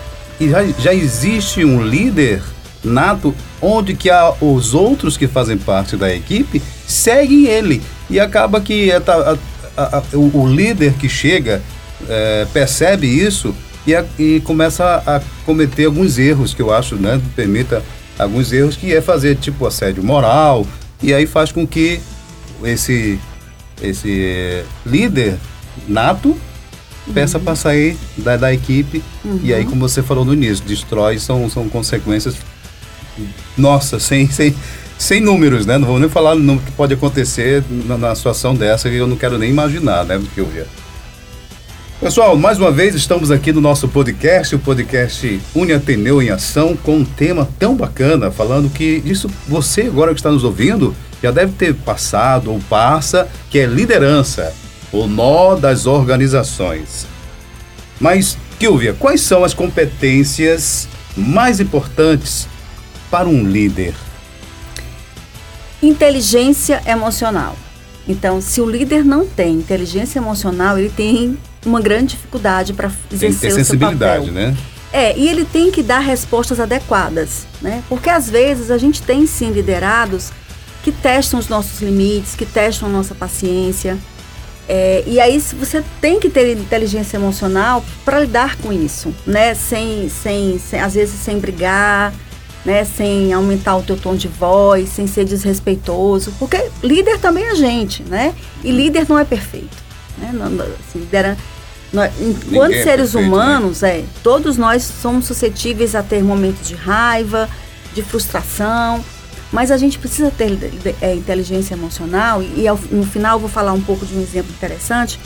já, 0.40 0.64
já 0.78 0.94
existe 0.94 1.64
um 1.64 1.82
líder 1.82 2.40
nato 2.84 3.34
onde 3.60 3.94
que 3.94 4.08
há 4.08 4.32
os 4.40 4.72
outros 4.72 5.16
que 5.16 5.26
fazem 5.26 5.58
parte 5.58 5.96
da 5.96 6.14
equipe 6.14 6.62
seguem 6.86 7.46
ele. 7.46 7.82
E 8.08 8.20
acaba 8.20 8.60
que 8.60 8.90
é, 8.90 8.96
a, 8.96 9.36
a, 9.76 9.98
a, 9.98 10.02
o, 10.14 10.42
o 10.42 10.46
líder 10.46 10.94
que 10.94 11.08
chega 11.08 11.60
é, 12.08 12.46
percebe 12.52 13.08
isso 13.08 13.52
e, 13.84 13.92
e 14.18 14.40
começa 14.40 15.02
a, 15.04 15.20
cometer 15.44 15.86
alguns 15.86 16.18
erros 16.18 16.54
que 16.54 16.62
eu 16.62 16.72
acho, 16.72 16.94
né, 16.94 17.20
permita 17.34 17.82
alguns 18.16 18.52
erros 18.52 18.76
que 18.76 18.94
é 18.94 19.00
fazer 19.00 19.36
tipo 19.36 19.66
assédio 19.66 20.04
moral 20.04 20.66
e 21.02 21.12
aí 21.12 21.26
faz 21.26 21.50
com 21.50 21.66
que 21.66 22.00
esse 22.64 23.18
esse 23.82 24.64
líder 24.84 25.36
nato 25.86 26.36
peça 27.12 27.38
uhum. 27.38 27.44
para 27.44 27.56
sair 27.56 27.96
da, 28.16 28.36
da 28.36 28.52
equipe 28.52 29.02
uhum. 29.24 29.40
e 29.42 29.52
aí 29.54 29.64
como 29.64 29.88
você 29.88 30.02
falou 30.02 30.24
no 30.24 30.34
início 30.34 30.64
destrói 30.64 31.18
são, 31.18 31.48
são 31.48 31.68
consequências 31.68 32.36
nossa 33.56 33.98
sem, 33.98 34.30
sem, 34.30 34.54
sem 34.98 35.20
números 35.20 35.64
né 35.64 35.78
não 35.78 35.86
vou 35.86 35.98
nem 35.98 36.08
falar 36.08 36.34
no 36.34 36.58
que 36.58 36.70
pode 36.72 36.94
acontecer 36.94 37.64
na, 37.70 37.96
na 37.96 38.14
situação 38.14 38.54
dessa 38.54 38.90
que 38.90 38.96
eu 38.96 39.06
não 39.06 39.16
quero 39.16 39.38
nem 39.38 39.50
imaginar 39.50 40.04
né 40.04 40.18
do 40.18 40.26
que 40.26 40.38
eu 40.38 40.46
vi 40.46 40.62
Pessoal, 42.00 42.36
mais 42.36 42.60
uma 42.60 42.70
vez 42.70 42.94
estamos 42.94 43.28
aqui 43.28 43.52
no 43.52 43.60
nosso 43.60 43.88
podcast, 43.88 44.54
o 44.54 44.58
podcast 44.60 45.40
Uniateneu 45.52 46.22
em 46.22 46.30
Ação, 46.30 46.76
com 46.76 46.98
um 46.98 47.04
tema 47.04 47.48
tão 47.58 47.74
bacana, 47.74 48.30
falando 48.30 48.70
que 48.70 49.02
isso 49.04 49.28
você 49.48 49.82
agora 49.82 50.14
que 50.14 50.20
está 50.20 50.30
nos 50.30 50.44
ouvindo 50.44 50.94
já 51.22 51.30
deve 51.30 51.52
ter 51.52 51.74
passado 51.74 52.52
ou 52.52 52.60
passa, 52.68 53.28
que 53.50 53.58
é 53.58 53.66
liderança, 53.66 54.54
o 54.92 55.06
nó 55.06 55.54
das 55.54 55.86
organizações. 55.86 57.06
Mas, 58.00 58.38
Kilvia, 58.58 58.94
quais 58.94 59.20
são 59.20 59.44
as 59.44 59.52
competências 59.52 60.88
mais 61.16 61.60
importantes 61.60 62.48
para 63.10 63.28
um 63.28 63.44
líder? 63.44 63.94
Inteligência 65.82 66.82
emocional. 66.86 67.56
Então, 68.06 68.40
se 68.40 68.60
o 68.60 68.68
líder 68.68 69.04
não 69.04 69.26
tem 69.26 69.54
inteligência 69.54 70.18
emocional, 70.18 70.78
ele 70.78 70.88
tem 70.88 71.36
uma 71.66 71.80
grande 71.80 72.16
dificuldade 72.16 72.72
para 72.72 72.90
exercer 73.12 73.52
tem 73.52 73.62
o 73.62 73.64
seu 73.64 73.78
papel. 73.78 74.26
né? 74.26 74.56
É, 74.92 75.16
e 75.18 75.28
ele 75.28 75.44
tem 75.44 75.70
que 75.70 75.82
dar 75.82 75.98
respostas 75.98 76.58
adequadas, 76.58 77.46
né? 77.60 77.82
Porque 77.88 78.08
às 78.08 78.30
vezes 78.30 78.70
a 78.70 78.78
gente 78.78 79.02
tem 79.02 79.26
sim 79.26 79.50
liderados 79.50 80.32
que 80.90 81.02
testam 81.02 81.38
os 81.38 81.48
nossos 81.48 81.80
limites, 81.82 82.34
que 82.34 82.46
testam 82.46 82.88
a 82.88 82.92
nossa 82.92 83.14
paciência. 83.14 83.98
É, 84.66 85.02
e 85.06 85.20
aí 85.20 85.38
você 85.38 85.84
tem 86.00 86.18
que 86.18 86.30
ter 86.30 86.56
inteligência 86.56 87.16
emocional 87.16 87.84
para 88.04 88.20
lidar 88.20 88.56
com 88.56 88.72
isso, 88.72 89.14
né? 89.26 89.54
Sem, 89.54 90.08
sem, 90.08 90.58
sem, 90.58 90.80
às 90.80 90.94
vezes 90.94 91.20
sem 91.20 91.38
brigar, 91.38 92.12
né? 92.64 92.84
Sem 92.84 93.32
aumentar 93.34 93.76
o 93.76 93.82
teu 93.82 93.98
tom 93.98 94.14
de 94.14 94.28
voz, 94.28 94.88
sem 94.88 95.06
ser 95.06 95.24
desrespeitoso, 95.26 96.32
porque 96.38 96.70
líder 96.82 97.18
também 97.18 97.44
é 97.44 97.54
gente, 97.54 98.02
né? 98.04 98.34
E 98.64 98.70
líder 98.70 99.06
não 99.08 99.18
é 99.18 99.24
perfeito, 99.24 99.76
né? 100.16 100.30
Não, 100.32 100.46
assim, 100.46 101.00
lidera, 101.00 101.36
nós, 101.92 102.12
enquanto 102.18 102.72
é 102.72 102.82
seres 102.82 103.12
perfeito, 103.12 103.18
né? 103.18 103.26
humanos, 103.26 103.82
né? 103.82 103.98
é, 103.98 104.04
todos 104.22 104.56
nós 104.56 104.82
somos 104.84 105.26
suscetíveis 105.26 105.94
a 105.94 106.02
ter 106.02 106.22
momentos 106.22 106.66
de 106.66 106.74
raiva, 106.74 107.48
de 107.94 108.02
frustração, 108.02 109.02
Mas 109.52 109.70
a 109.70 109.76
gente 109.76 109.98
precisa 109.98 110.30
ter 110.30 110.58
é, 111.00 111.14
inteligência 111.14 111.74
emocional 111.74 112.42
e, 112.42 112.62
e 112.62 112.68
ao, 112.68 112.78
no 112.90 113.04
final 113.04 113.38
vou 113.38 113.48
falar 113.48 113.72
um 113.72 113.80
pouco 113.80 114.04
de 114.04 114.14
um 114.14 114.20
exemplo 114.20 114.52
interessante, 114.52 115.18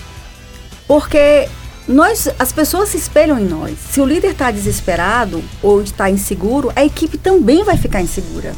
porque 0.86 1.48
nós, 1.88 2.28
as 2.38 2.52
pessoas 2.52 2.90
se 2.90 2.96
espelham 2.96 3.38
em 3.38 3.46
nós. 3.46 3.76
Se 3.90 4.00
o 4.00 4.06
líder 4.06 4.32
está 4.32 4.50
desesperado 4.50 5.42
ou 5.62 5.82
está 5.82 6.08
inseguro, 6.08 6.72
a 6.76 6.84
equipe 6.84 7.18
também 7.18 7.64
vai 7.64 7.76
ficar 7.76 8.00
insegura. 8.00 8.52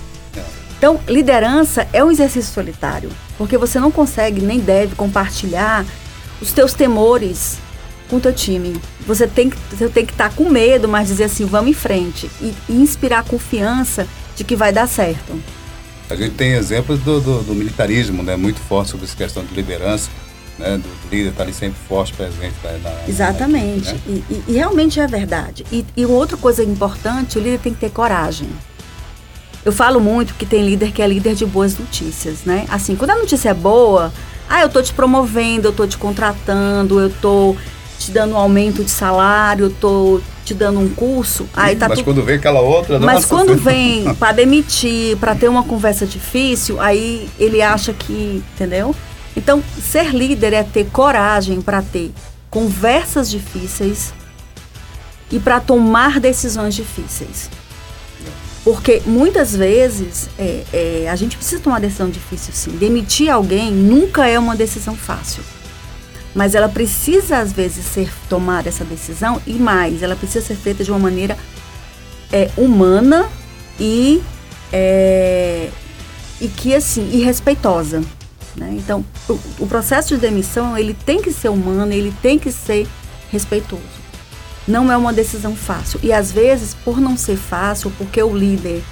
Então, 0.76 1.00
liderança 1.08 1.88
é 1.94 2.04
um 2.04 2.10
exercício 2.10 2.52
solitário, 2.52 3.10
porque 3.38 3.56
você 3.56 3.80
não 3.80 3.90
consegue 3.90 4.42
nem 4.42 4.60
deve 4.60 4.94
compartilhar 4.94 5.84
os 6.42 6.52
teus 6.52 6.74
temores 6.74 7.56
com 8.10 8.16
o 8.16 8.20
teu 8.20 8.34
time. 8.34 8.78
Você 9.06 9.26
tem, 9.26 9.50
você 9.70 9.88
tem 9.88 10.04
que 10.04 10.12
estar 10.12 10.28
tá 10.28 10.36
com 10.36 10.50
medo, 10.50 10.86
mas 10.86 11.08
dizer 11.08 11.24
assim, 11.24 11.46
vamos 11.46 11.70
em 11.70 11.74
frente 11.74 12.30
e, 12.38 12.54
e, 12.68 12.74
inspirar 12.74 13.24
confiança 13.24 14.06
de 14.36 14.44
que 14.44 14.56
vai 14.56 14.72
dar 14.72 14.86
certo. 14.86 15.40
A 16.10 16.14
gente 16.14 16.34
tem 16.34 16.52
exemplos 16.52 17.00
do, 17.00 17.20
do, 17.20 17.42
do 17.42 17.54
militarismo, 17.54 18.22
né, 18.22 18.36
muito 18.36 18.60
forte 18.60 18.90
sobre 18.90 19.06
essa 19.06 19.16
questão 19.16 19.44
de 19.44 19.54
liderança 19.54 20.10
né, 20.58 20.78
do 20.78 20.88
líder 21.10 21.30
estar 21.30 21.38
tá 21.38 21.42
ali 21.44 21.52
sempre 21.52 21.78
forte, 21.88 22.12
presente 22.12 22.54
na, 22.62 22.90
na 22.90 23.08
Exatamente. 23.08 23.86
Na 23.86 23.90
equipe, 23.92 24.10
né? 24.10 24.22
e, 24.30 24.52
e, 24.52 24.52
realmente 24.54 25.00
é 25.00 25.06
verdade. 25.06 25.64
E, 25.72 25.84
e 25.96 26.06
outra 26.06 26.36
coisa 26.36 26.62
importante, 26.62 27.38
o 27.38 27.40
líder 27.40 27.58
tem 27.58 27.74
que 27.74 27.80
ter 27.80 27.90
coragem. 27.90 28.48
Eu 29.64 29.72
falo 29.72 29.98
muito 29.98 30.34
que 30.34 30.44
tem 30.44 30.64
líder 30.64 30.92
que 30.92 31.00
é 31.00 31.08
líder 31.08 31.34
de 31.34 31.46
boas 31.46 31.76
notícias, 31.78 32.44
né? 32.44 32.66
Assim, 32.68 32.94
quando 32.94 33.10
a 33.10 33.16
notícia 33.16 33.48
é 33.48 33.54
boa, 33.54 34.12
ah, 34.48 34.60
eu 34.60 34.68
tô 34.68 34.82
te 34.82 34.92
promovendo, 34.92 35.68
eu 35.68 35.72
tô 35.72 35.86
te 35.86 35.96
contratando, 35.96 37.00
eu 37.00 37.10
tô 37.10 37.56
te 37.98 38.10
dando 38.10 38.34
um 38.34 38.36
aumento 38.36 38.84
de 38.84 38.90
salário, 38.90 39.66
eu 39.66 39.70
tô 39.70 40.20
te 40.44 40.54
dando 40.54 40.78
um 40.78 40.88
curso, 40.88 41.48
aí 41.54 41.74
tá 41.74 41.88
Mas 41.88 41.98
tu... 41.98 42.04
quando 42.04 42.22
vem 42.22 42.36
aquela 42.36 42.60
outra, 42.60 42.98
Mas 42.98 43.14
nossa, 43.14 43.28
quando 43.28 43.56
vem 43.58 44.14
para 44.14 44.32
demitir, 44.32 45.16
para 45.16 45.34
ter 45.34 45.48
uma 45.48 45.62
conversa 45.62 46.06
difícil, 46.06 46.80
aí 46.80 47.28
ele 47.38 47.62
acha 47.62 47.92
que, 47.92 48.42
entendeu? 48.54 48.94
Então, 49.36 49.62
ser 49.80 50.14
líder 50.14 50.52
é 50.52 50.62
ter 50.62 50.86
coragem 50.90 51.60
para 51.60 51.82
ter 51.82 52.12
conversas 52.50 53.28
difíceis 53.28 54.12
e 55.30 55.40
para 55.40 55.58
tomar 55.58 56.20
decisões 56.20 56.74
difíceis. 56.74 57.50
Porque 58.62 59.02
muitas 59.04 59.54
vezes 59.54 60.30
é, 60.38 60.62
é, 60.72 61.08
a 61.10 61.16
gente 61.16 61.36
precisa 61.36 61.60
tomar 61.60 61.80
decisão 61.80 62.08
difícil, 62.08 62.54
sim. 62.54 62.70
Demitir 62.72 63.28
alguém 63.28 63.70
nunca 63.70 64.26
é 64.26 64.38
uma 64.38 64.56
decisão 64.56 64.96
fácil. 64.96 65.42
Mas 66.34 66.54
ela 66.54 66.68
precisa, 66.68 67.38
às 67.38 67.52
vezes, 67.52 67.84
ser 67.84 68.10
tomada 68.28 68.68
essa 68.68 68.84
decisão 68.84 69.40
e 69.46 69.52
mais, 69.52 70.02
ela 70.02 70.16
precisa 70.16 70.44
ser 70.44 70.56
feita 70.56 70.82
de 70.82 70.90
uma 70.90 70.98
maneira 70.98 71.36
é, 72.32 72.50
humana 72.56 73.28
e, 73.78 74.20
é, 74.72 75.70
e 76.40 76.48
que 76.48 76.74
assim, 76.74 77.08
e 77.12 77.22
respeitosa. 77.22 78.02
Né? 78.56 78.74
Então, 78.76 79.04
o, 79.28 79.38
o, 79.60 79.66
processo 79.66 80.14
de 80.14 80.20
demissão 80.20 80.76
ele 80.76 80.94
tem 80.94 81.22
que 81.22 81.32
ser 81.32 81.48
humano, 81.48 81.92
ele 81.92 82.12
tem 82.20 82.38
que 82.38 82.50
ser 82.50 82.86
respeitoso. 83.30 83.82
Não 84.66 84.90
é 84.90 84.96
uma 84.96 85.12
decisão 85.12 85.54
fácil. 85.54 86.00
E 86.02 86.12
às 86.12 86.32
vezes, 86.32 86.74
por 86.84 87.00
não 87.00 87.16
ser 87.16 87.36
fácil, 87.36 87.92
porque 87.98 88.22
o 88.22 88.36
líder 88.36 88.82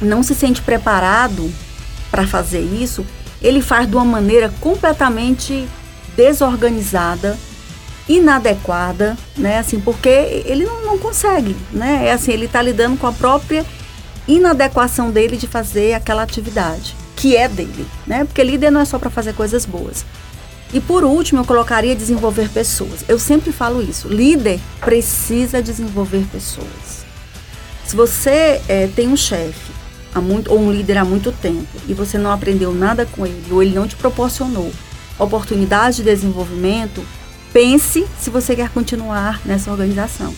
não 0.00 0.22
se 0.22 0.34
sente 0.34 0.60
preparado 0.60 1.50
para 2.10 2.26
fazer 2.26 2.60
isso, 2.60 3.04
ele 3.40 3.62
faz 3.62 3.88
de 3.88 3.94
uma 3.94 4.04
maneira 4.04 4.52
completamente 4.60 5.68
desorganizada, 6.16 7.36
inadequada, 8.08 9.16
né? 9.36 9.58
Assim, 9.58 9.80
porque 9.80 10.08
ele 10.44 10.64
não, 10.64 10.84
não 10.84 10.98
consegue, 10.98 11.56
né? 11.72 12.06
É 12.06 12.12
assim, 12.12 12.32
ele 12.32 12.46
está 12.46 12.60
lidando 12.60 12.96
com 12.96 13.06
a 13.06 13.12
própria 13.12 13.64
inadequação 14.26 15.10
dele 15.10 15.36
de 15.36 15.46
fazer 15.46 15.94
aquela 15.94 16.22
atividade 16.22 16.94
que 17.20 17.36
é 17.36 17.46
dele, 17.46 17.86
né? 18.06 18.24
Porque 18.24 18.42
líder 18.42 18.70
não 18.70 18.80
é 18.80 18.84
só 18.84 18.98
para 18.98 19.10
fazer 19.10 19.34
coisas 19.34 19.66
boas. 19.66 20.06
E 20.72 20.80
por 20.80 21.04
último, 21.04 21.40
eu 21.40 21.44
colocaria 21.44 21.94
desenvolver 21.94 22.48
pessoas. 22.48 23.04
Eu 23.08 23.18
sempre 23.18 23.52
falo 23.52 23.82
isso. 23.82 24.08
Líder 24.08 24.58
precisa 24.80 25.60
desenvolver 25.60 26.24
pessoas. 26.32 27.04
Se 27.84 27.94
você 27.94 28.62
é, 28.68 28.88
tem 28.94 29.08
um 29.08 29.16
chefe 29.16 29.72
ou 30.48 30.58
um 30.58 30.72
líder 30.72 30.96
há 30.96 31.04
muito 31.04 31.30
tempo 31.30 31.68
e 31.86 31.94
você 31.94 32.16
não 32.18 32.32
aprendeu 32.32 32.72
nada 32.72 33.04
com 33.04 33.26
ele 33.26 33.46
ou 33.50 33.62
ele 33.62 33.74
não 33.74 33.86
te 33.86 33.96
proporcionou 33.96 34.72
oportunidade 35.24 35.98
de 35.98 36.04
desenvolvimento, 36.04 37.04
pense 37.52 38.06
se 38.18 38.30
você 38.30 38.56
quer 38.56 38.70
continuar 38.70 39.40
nessa 39.44 39.70
organização. 39.70 40.34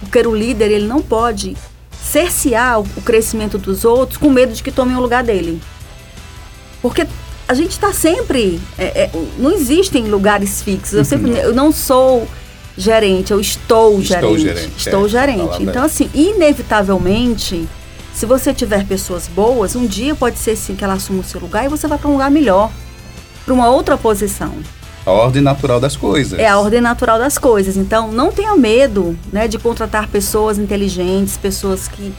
Porque 0.00 0.18
o 0.26 0.34
líder 0.34 0.70
ele 0.70 0.86
não 0.86 1.02
pode 1.02 1.56
cercear 1.90 2.80
o 2.80 3.02
crescimento 3.02 3.58
dos 3.58 3.84
outros 3.84 4.18
com 4.18 4.30
medo 4.30 4.52
de 4.52 4.62
que 4.62 4.70
tomem 4.70 4.96
o 4.96 5.00
lugar 5.00 5.24
dele. 5.24 5.60
Porque 6.80 7.06
a 7.48 7.54
gente 7.54 7.72
está 7.72 7.92
sempre. 7.92 8.60
É, 8.78 8.84
é, 8.84 9.10
não 9.38 9.52
existem 9.52 10.04
lugares 10.08 10.62
fixos. 10.62 10.94
Eu, 10.94 11.04
sempre, 11.04 11.30
eu 11.38 11.54
não 11.54 11.72
sou 11.72 12.28
gerente, 12.76 13.32
eu 13.32 13.40
estou, 13.40 14.00
estou 14.00 14.38
gerente. 14.38 14.40
gerente. 14.40 14.72
Estou 14.76 15.06
é, 15.06 15.08
gerente. 15.08 15.62
Então, 15.62 15.82
assim, 15.82 16.10
inevitavelmente, 16.14 17.66
se 18.14 18.26
você 18.26 18.52
tiver 18.52 18.86
pessoas 18.86 19.28
boas, 19.28 19.74
um 19.74 19.86
dia 19.86 20.14
pode 20.14 20.38
ser 20.38 20.56
sim 20.56 20.74
que 20.74 20.84
ela 20.84 20.94
assuma 20.94 21.20
o 21.20 21.24
seu 21.24 21.40
lugar 21.40 21.64
e 21.64 21.68
você 21.68 21.86
vai 21.86 21.98
para 21.98 22.08
um 22.08 22.12
lugar 22.12 22.30
melhor, 22.30 22.70
para 23.46 23.54
uma 23.54 23.70
outra 23.70 23.96
posição. 23.96 24.52
A 25.06 25.12
ordem 25.12 25.40
natural 25.40 25.80
das 25.80 25.96
coisas. 25.96 26.38
É 26.38 26.48
a 26.48 26.58
ordem 26.58 26.82
natural 26.82 27.18
das 27.18 27.38
coisas. 27.38 27.78
Então, 27.78 28.12
não 28.12 28.30
tenha 28.30 28.54
medo 28.56 29.16
né, 29.32 29.48
de 29.48 29.56
contratar 29.56 30.08
pessoas 30.08 30.58
inteligentes, 30.58 31.38
pessoas 31.38 31.88
que 31.88 32.12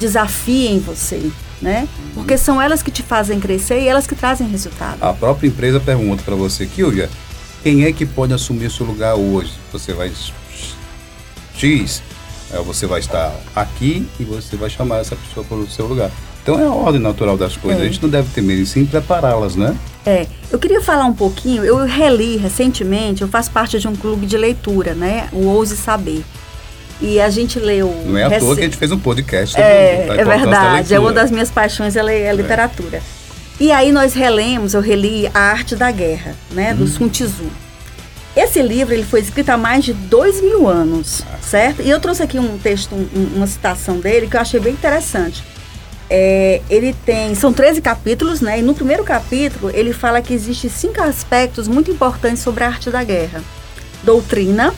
desafiem 0.00 0.80
você 0.80 1.30
né? 1.64 1.88
Porque 2.12 2.36
são 2.36 2.60
elas 2.60 2.82
que 2.82 2.90
te 2.90 3.02
fazem 3.02 3.40
crescer 3.40 3.80
e 3.80 3.88
elas 3.88 4.06
que 4.06 4.14
trazem 4.14 4.46
resultado. 4.46 5.02
A 5.02 5.12
própria 5.14 5.48
empresa 5.48 5.80
pergunta 5.80 6.22
para 6.22 6.34
você, 6.34 6.66
Kilvia, 6.66 7.08
quem 7.62 7.84
é 7.84 7.92
que 7.92 8.04
pode 8.04 8.34
assumir 8.34 8.70
seu 8.70 8.84
lugar 8.84 9.14
hoje? 9.14 9.52
Você 9.72 9.94
vai 9.94 10.12
X, 11.56 12.02
você 12.66 12.86
vai 12.86 13.00
estar 13.00 13.34
aqui 13.56 14.06
e 14.20 14.24
você 14.24 14.56
vai 14.56 14.68
chamar 14.68 14.98
essa 14.98 15.16
pessoa 15.16 15.44
para 15.44 15.56
o 15.56 15.68
seu 15.68 15.86
lugar. 15.86 16.10
Então 16.44 16.60
é 16.60 16.64
a 16.64 16.70
ordem 16.70 17.00
natural 17.00 17.38
das 17.38 17.56
coisas. 17.56 17.80
É. 17.80 17.84
A 17.84 17.88
gente 17.88 18.02
não 18.02 18.10
deve 18.10 18.28
ter 18.28 18.42
medo, 18.42 18.66
sim 18.66 18.84
prepará-las, 18.84 19.56
né? 19.56 19.74
É. 20.04 20.26
Eu 20.52 20.58
queria 20.58 20.82
falar 20.82 21.06
um 21.06 21.14
pouquinho. 21.14 21.64
Eu 21.64 21.78
reli 21.86 22.36
recentemente. 22.36 23.22
Eu 23.22 23.28
faço 23.28 23.50
parte 23.50 23.80
de 23.80 23.88
um 23.88 23.96
clube 23.96 24.26
de 24.26 24.36
leitura, 24.36 24.92
né? 24.92 25.26
O 25.32 25.46
Ouse 25.46 25.74
Saber. 25.74 26.22
E 27.00 27.18
a 27.18 27.30
gente 27.30 27.58
leu. 27.58 27.94
Não 28.06 28.18
é 28.18 28.24
à 28.24 28.38
toa 28.38 28.54
que 28.54 28.60
a 28.60 28.64
gente 28.64 28.76
fez 28.76 28.92
um 28.92 28.98
podcast. 28.98 29.58
É, 29.58 30.06
é 30.06 30.24
verdade. 30.24 30.94
É 30.94 31.00
uma 31.00 31.14
das 31.14 31.30
minhas 31.30 31.50
paixões, 31.50 31.96
é 31.96 32.28
a 32.28 32.32
literatura. 32.32 32.98
É. 32.98 33.02
E 33.58 33.72
aí 33.72 33.90
nós 33.90 34.12
relemos, 34.12 34.74
eu 34.74 34.80
reli 34.82 35.30
A 35.32 35.38
Arte 35.38 35.74
da 35.74 35.90
Guerra, 35.90 36.34
né, 36.50 36.74
hum. 36.74 36.78
do 36.78 36.86
Sun 36.86 37.08
Tzu. 37.08 37.50
Esse 38.36 38.60
livro 38.60 38.92
ele 38.92 39.04
foi 39.04 39.20
escrito 39.20 39.50
há 39.50 39.56
mais 39.56 39.84
de 39.84 39.92
dois 39.92 40.40
mil 40.42 40.68
anos, 40.68 41.24
ah. 41.32 41.38
certo? 41.40 41.80
E 41.80 41.88
eu 41.88 42.00
trouxe 42.00 42.22
aqui 42.22 42.38
um 42.38 42.58
texto, 42.58 42.92
um, 42.94 43.36
uma 43.36 43.46
citação 43.46 43.98
dele 44.00 44.26
que 44.26 44.36
eu 44.36 44.40
achei 44.40 44.58
bem 44.58 44.72
interessante. 44.72 45.42
É, 46.10 46.60
ele 46.68 46.94
tem, 47.04 47.34
são 47.34 47.52
13 47.52 47.80
capítulos, 47.80 48.40
né? 48.40 48.58
E 48.58 48.62
no 48.62 48.74
primeiro 48.74 49.04
capítulo 49.04 49.70
ele 49.74 49.92
fala 49.92 50.20
que 50.20 50.34
existem 50.34 50.68
cinco 50.68 51.00
aspectos 51.02 51.66
muito 51.66 51.90
importantes 51.90 52.42
sobre 52.42 52.64
a 52.64 52.68
arte 52.68 52.90
da 52.90 53.02
guerra: 53.02 53.42
doutrina, 54.02 54.74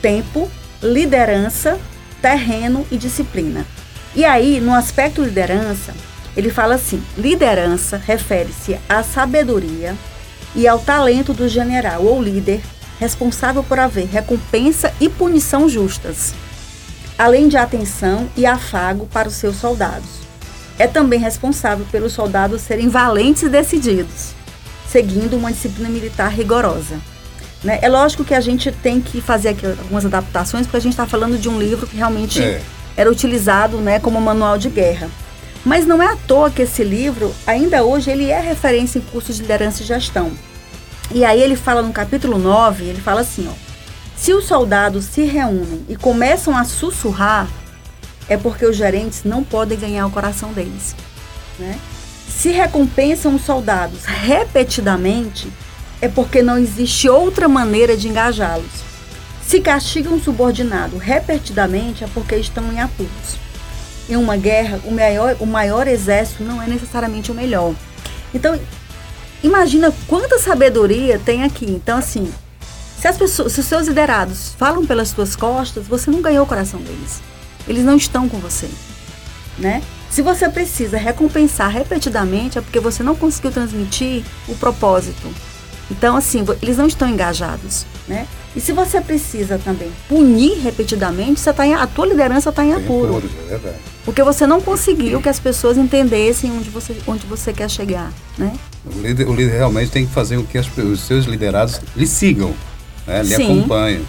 tempo, 0.00 0.48
liderança, 0.82 1.78
terreno 2.22 2.86
e 2.90 2.96
disciplina. 2.96 3.66
E 4.14 4.24
aí, 4.24 4.60
no 4.60 4.74
aspecto 4.74 5.22
liderança, 5.22 5.94
ele 6.36 6.50
fala 6.50 6.74
assim: 6.76 7.02
liderança 7.16 7.96
refere-se 7.96 8.78
à 8.88 9.02
sabedoria 9.02 9.96
e 10.54 10.66
ao 10.66 10.78
talento 10.78 11.32
do 11.32 11.48
general 11.48 12.04
ou 12.04 12.22
líder 12.22 12.60
responsável 12.98 13.62
por 13.62 13.78
haver 13.78 14.06
recompensa 14.06 14.92
e 15.00 15.08
punição 15.08 15.68
justas, 15.68 16.34
além 17.16 17.48
de 17.48 17.56
atenção 17.56 18.28
e 18.36 18.44
afago 18.44 19.06
para 19.06 19.28
os 19.28 19.34
seus 19.34 19.56
soldados. 19.56 20.29
É 20.80 20.86
também 20.86 21.20
responsável 21.20 21.84
pelos 21.92 22.14
soldados 22.14 22.62
serem 22.62 22.88
valentes 22.88 23.42
e 23.42 23.50
decididos, 23.50 24.30
seguindo 24.90 25.36
uma 25.36 25.52
disciplina 25.52 25.90
militar 25.90 26.32
rigorosa. 26.32 26.98
Né? 27.62 27.78
É 27.82 27.88
lógico 27.90 28.24
que 28.24 28.32
a 28.32 28.40
gente 28.40 28.72
tem 28.72 28.98
que 28.98 29.20
fazer 29.20 29.50
aqui 29.50 29.66
algumas 29.66 30.06
adaptações, 30.06 30.64
porque 30.64 30.78
a 30.78 30.80
gente 30.80 30.94
está 30.94 31.06
falando 31.06 31.38
de 31.38 31.50
um 31.50 31.58
livro 31.58 31.86
que 31.86 31.98
realmente 31.98 32.42
é. 32.42 32.62
era 32.96 33.10
utilizado 33.10 33.76
né, 33.76 34.00
como 34.00 34.18
manual 34.22 34.56
de 34.56 34.70
guerra. 34.70 35.10
Mas 35.66 35.86
não 35.86 36.02
é 36.02 36.06
à 36.06 36.16
toa 36.16 36.50
que 36.50 36.62
esse 36.62 36.82
livro, 36.82 37.30
ainda 37.46 37.84
hoje, 37.84 38.10
ele 38.10 38.30
é 38.30 38.40
referência 38.40 38.98
em 38.98 39.02
cursos 39.02 39.36
de 39.36 39.42
liderança 39.42 39.82
e 39.82 39.86
gestão. 39.86 40.32
E 41.12 41.26
aí 41.26 41.42
ele 41.42 41.56
fala 41.56 41.82
no 41.82 41.92
capítulo 41.92 42.38
9, 42.38 42.84
ele 42.84 43.02
fala 43.02 43.20
assim, 43.20 43.46
ó, 43.46 43.52
se 44.16 44.32
os 44.32 44.46
soldados 44.46 45.04
se 45.04 45.24
reúnem 45.24 45.84
e 45.90 45.94
começam 45.94 46.56
a 46.56 46.64
sussurrar, 46.64 47.46
é 48.30 48.36
porque 48.36 48.64
os 48.64 48.76
gerentes 48.76 49.24
não 49.24 49.42
podem 49.42 49.76
ganhar 49.76 50.06
o 50.06 50.10
coração 50.10 50.52
deles. 50.52 50.94
Né? 51.58 51.76
Se 52.28 52.50
recompensam 52.50 53.34
os 53.34 53.44
soldados 53.44 54.04
repetidamente, 54.04 55.52
é 56.00 56.08
porque 56.08 56.40
não 56.40 56.56
existe 56.56 57.08
outra 57.08 57.48
maneira 57.48 57.96
de 57.96 58.08
engajá-los. 58.08 58.88
Se 59.42 59.60
castigam 59.60 60.14
um 60.14 60.22
subordinado 60.22 60.96
repetidamente 60.96 62.04
é 62.04 62.06
porque 62.14 62.36
estão 62.36 62.72
em 62.72 62.80
apuros. 62.80 63.36
em 64.08 64.16
uma 64.16 64.36
guerra, 64.36 64.80
o 64.84 64.92
maior, 64.92 65.36
o 65.40 65.46
maior 65.46 65.86
exército 65.86 66.42
não 66.42 66.62
é 66.62 66.66
necessariamente 66.66 67.30
o 67.30 67.34
melhor. 67.34 67.74
Então, 68.32 68.58
imagina 69.42 69.92
quanta 70.06 70.38
sabedoria 70.38 71.18
tem 71.18 71.42
aqui. 71.42 71.66
Então, 71.66 71.98
assim, 71.98 72.32
se 72.98 73.08
as 73.08 73.16
pessoas, 73.16 73.52
se 73.52 73.60
os 73.60 73.66
seus 73.66 73.88
liderados 73.88 74.54
falam 74.56 74.86
pelas 74.86 75.08
suas 75.08 75.34
costas, 75.36 75.86
você 75.86 76.10
não 76.10 76.20
ganhou 76.20 76.44
o 76.44 76.48
coração 76.48 76.80
deles. 76.80 77.20
Eles 77.70 77.84
não 77.84 77.96
estão 77.96 78.28
com 78.28 78.38
você, 78.38 78.68
né? 79.56 79.80
Se 80.10 80.22
você 80.22 80.48
precisa 80.48 80.98
recompensar 80.98 81.70
repetidamente, 81.70 82.58
é 82.58 82.60
porque 82.60 82.80
você 82.80 83.00
não 83.00 83.14
conseguiu 83.14 83.52
transmitir 83.52 84.24
o 84.48 84.56
propósito. 84.56 85.28
Então, 85.88 86.16
assim, 86.16 86.44
eles 86.60 86.76
não 86.76 86.88
estão 86.88 87.08
engajados, 87.08 87.86
né? 88.08 88.26
E 88.56 88.60
se 88.60 88.72
você 88.72 89.00
precisa 89.00 89.56
também 89.56 89.88
punir 90.08 90.58
repetidamente, 90.58 91.38
você 91.38 91.52
tá 91.52 91.64
em, 91.64 91.72
a 91.72 91.86
tua 91.86 92.06
liderança 92.06 92.48
está 92.48 92.64
em 92.64 92.72
apuro. 92.72 93.22
é 93.46 93.50
verdade. 93.50 93.76
Porque 94.04 94.24
você 94.24 94.48
não 94.48 94.60
conseguiu 94.60 95.22
que 95.22 95.28
as 95.28 95.38
pessoas 95.38 95.78
entendessem 95.78 96.50
onde 96.50 96.70
você, 96.70 96.96
onde 97.06 97.24
você 97.26 97.52
quer 97.52 97.70
chegar, 97.70 98.12
né? 98.36 98.52
O 98.84 99.00
líder, 99.00 99.28
o 99.28 99.32
líder 99.32 99.58
realmente 99.58 99.92
tem 99.92 100.04
que 100.04 100.12
fazer 100.12 100.38
com 100.38 100.44
que 100.44 100.58
as, 100.58 100.66
os 100.76 101.02
seus 101.02 101.26
liderados 101.26 101.80
lhe 101.94 102.06
sigam, 102.06 102.52
né? 103.06 103.22
lhe 103.22 103.36
Sim, 103.36 103.60
acompanhem. 103.60 104.04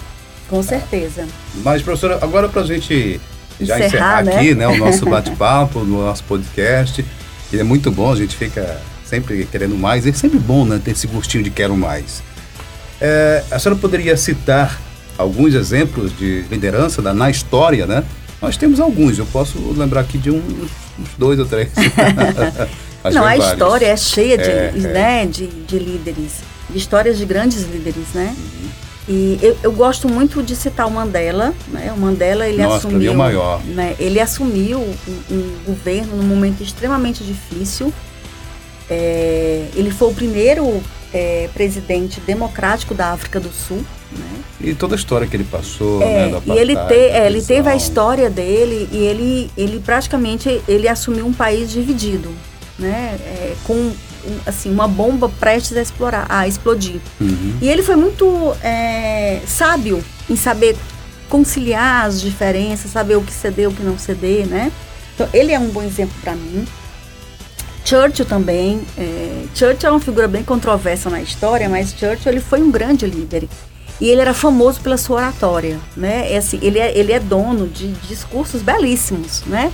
Com 0.50 0.64
certeza. 0.64 1.28
Mas, 1.64 1.84
professora, 1.84 2.18
agora 2.24 2.50
para 2.50 2.64
a 2.64 2.66
gente 2.66 3.22
já 3.66 3.80
encerrar, 3.80 4.22
encerrar 4.22 4.24
né? 4.24 4.36
aqui 4.36 4.56
né, 4.56 4.68
o 4.68 4.78
nosso 4.78 5.06
bate-papo, 5.10 5.80
no 5.80 6.04
nosso 6.04 6.24
podcast, 6.24 7.06
ele 7.52 7.62
é 7.62 7.66
muito 7.66 7.92
bom, 7.92 8.12
a 8.12 8.16
gente 8.16 8.36
fica 8.36 8.80
sempre 9.06 9.46
querendo 9.46 9.76
mais, 9.76 10.08
é 10.08 10.14
sempre 10.14 10.40
bom 10.40 10.66
né, 10.66 10.80
ter 10.84 10.92
esse 10.92 11.08
gostinho 11.08 11.44
de 11.44 11.50
quero 11.50 11.76
mais. 11.76 12.24
É, 13.00 13.44
a 13.52 13.60
senhora 13.60 13.80
poderia 13.80 14.16
citar 14.16 14.80
alguns 15.18 15.54
exemplos 15.54 16.16
de 16.18 16.44
liderança 16.50 17.02
da, 17.02 17.14
na 17.14 17.30
história, 17.30 17.86
né? 17.86 18.04
Nós 18.42 18.58
temos 18.58 18.80
alguns, 18.80 19.20
eu 19.20 19.26
posso 19.26 19.58
lembrar 19.76 20.02
aqui 20.02 20.18
de 20.18 20.32
uns, 20.32 20.44
uns 21.00 21.10
dois 21.18 21.40
ou 21.40 21.46
três. 21.46 21.70
Não, 23.04 23.22
a 23.22 23.26
vários. 23.26 23.48
história 23.48 23.88
é 23.88 23.98
cheia 23.98 24.38
de, 24.38 24.50
é, 24.50 24.72
né, 24.72 25.24
é. 25.24 25.26
De, 25.26 25.48
de 25.48 25.80
líderes, 25.80 26.42
de 26.70 26.78
histórias 26.78 27.18
de 27.18 27.26
grandes 27.26 27.64
líderes, 27.64 28.08
né? 28.14 28.36
Uhum. 28.38 28.70
E 29.12 29.38
eu, 29.42 29.58
eu, 29.62 29.72
gosto 29.74 30.08
muito 30.08 30.42
de 30.42 30.56
citar 30.56 30.88
o 30.88 30.92
Mandela, 30.92 31.54
né? 31.68 31.92
O 31.94 32.00
Mandela 32.00 32.48
ele 32.48 32.64
Nossa, 32.64 32.88
assumiu, 32.88 33.12
é 33.12 33.14
o 33.14 33.18
maior. 33.18 33.62
Né? 33.66 33.94
Ele 34.00 34.22
assumiu 34.22 34.80
um, 34.80 34.96
um, 35.30 35.56
governo 35.66 36.16
num 36.16 36.24
momento 36.24 36.64
extremamente 36.64 37.22
difícil. 37.22 37.94
É, 38.90 39.68
ele 39.76 39.92
foi 39.92 40.08
o 40.08 40.14
primeiro 40.14 40.82
é, 41.14 41.50
presidente 41.54 42.22
democrático 42.22 42.94
da 42.94 43.12
África 43.12 43.38
do 43.38 43.50
Sul. 43.50 43.84
Né? 44.14 44.42
E 44.62 44.74
toda 44.74 44.96
a 44.96 44.98
história 44.98 45.28
que 45.28 45.36
ele 45.36 45.44
passou, 45.44 46.02
é, 46.02 46.30
né, 46.30 46.42
e 46.46 46.52
ele, 46.52 46.74
te, 46.74 46.94
é, 46.94 47.26
ele 47.26 47.42
teve 47.42 47.68
a 47.68 47.76
história 47.76 48.30
dele 48.30 48.88
e 48.94 48.98
ele, 48.98 49.52
ele 49.58 49.80
praticamente 49.80 50.62
ele 50.70 50.88
assumiu 50.88 51.26
um 51.26 51.34
país 51.34 51.70
dividido, 51.70 52.30
né? 52.80 53.18
É, 53.26 53.56
com 53.66 53.92
assim 54.46 54.72
uma 54.72 54.88
bomba 54.88 55.30
prestes 55.30 55.76
a 55.78 55.82
explorar, 55.82 56.26
a 56.30 56.48
explodir. 56.48 57.00
Uhum. 57.20 57.58
E 57.62 57.70
ele 57.70 57.84
foi 57.84 57.96
muito 57.96 58.56
é, 58.64 59.42
sábio 59.46 60.04
em 60.30 60.36
saber 60.36 60.76
conciliar 61.30 62.06
as 62.06 62.20
diferenças, 62.20 62.92
saber 62.92 63.16
o 63.16 63.22
que 63.22 63.32
ceder, 63.32 63.70
o 63.70 63.74
que 63.74 63.84
não 63.84 63.98
ceder, 63.98 64.46
né? 64.48 64.72
Então 65.16 65.28
ele 65.34 65.52
é 65.52 65.60
um 65.60 65.70
bom 65.70 65.82
exemplo 65.82 66.16
para 66.22 66.34
mim. 66.34 66.66
Churchill 67.86 68.26
também. 68.26 68.82
É, 68.98 69.46
Churchill 69.56 69.90
é 69.90 69.92
uma 69.92 70.00
figura 70.00 70.28
bem 70.28 70.44
controversa 70.44 71.10
na 71.10 71.22
história, 71.22 71.68
mas 71.68 71.92
Churchill 71.92 72.32
ele 72.32 72.42
foi 72.42 72.62
um 72.62 72.72
grande 72.72 73.06
líder. 73.06 73.48
E 74.00 74.10
ele 74.10 74.20
era 74.20 74.34
famoso 74.34 74.82
pela 74.82 74.98
sua 74.98 75.18
oratória, 75.18 75.80
né? 75.96 76.32
É 76.32 76.38
assim, 76.38 76.60
ele, 76.62 76.80
é, 76.80 76.98
ele 76.98 77.12
é 77.12 77.20
dono 77.20 77.68
de 77.68 77.92
discursos 78.08 78.62
belíssimos, 78.62 79.44
né? 79.46 79.72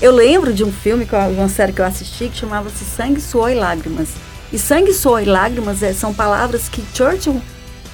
Eu 0.00 0.12
lembro 0.12 0.52
de 0.52 0.62
um 0.62 0.72
filme, 0.72 1.06
uma 1.36 1.48
série 1.48 1.72
que 1.72 1.80
eu 1.80 1.84
assisti, 1.84 2.28
que 2.28 2.36
chamava-se 2.36 2.84
Sangue, 2.84 3.20
Suor 3.20 3.50
e 3.50 3.54
Lágrimas. 3.54 4.08
E 4.52 4.58
sangue, 4.58 4.92
suor 4.92 5.22
e 5.22 5.24
lágrimas 5.24 5.82
é, 5.82 5.92
são 5.92 6.14
palavras 6.14 6.68
que 6.68 6.82
Churchill 6.94 7.42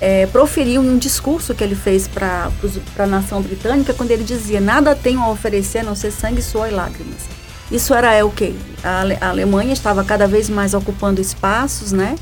é, 0.00 0.26
proferiu 0.26 0.84
em 0.84 0.90
um 0.90 0.98
discurso 0.98 1.54
que 1.54 1.64
ele 1.64 1.74
fez 1.74 2.06
para 2.06 2.50
a 2.98 3.06
nação 3.06 3.40
britânica, 3.40 3.94
quando 3.94 4.10
ele 4.10 4.24
dizia: 4.24 4.60
Nada 4.60 4.94
tenho 4.94 5.20
a 5.20 5.30
oferecer 5.30 5.78
a 5.78 5.82
não 5.82 5.94
ser 5.94 6.10
sangue, 6.10 6.42
suor 6.42 6.68
e 6.68 6.72
lágrimas. 6.72 7.22
Isso 7.70 7.94
era 7.94 8.12
é, 8.12 8.22
o 8.22 8.30
quê? 8.30 8.52
A, 8.84 9.02
a, 9.24 9.30
Alemanha 9.30 9.72
estava 9.72 10.04
cada 10.04 10.26
vez 10.26 10.50
mais 10.50 10.74
ocupando 10.74 11.20
espaços, 11.20 11.90
né? 11.90 12.16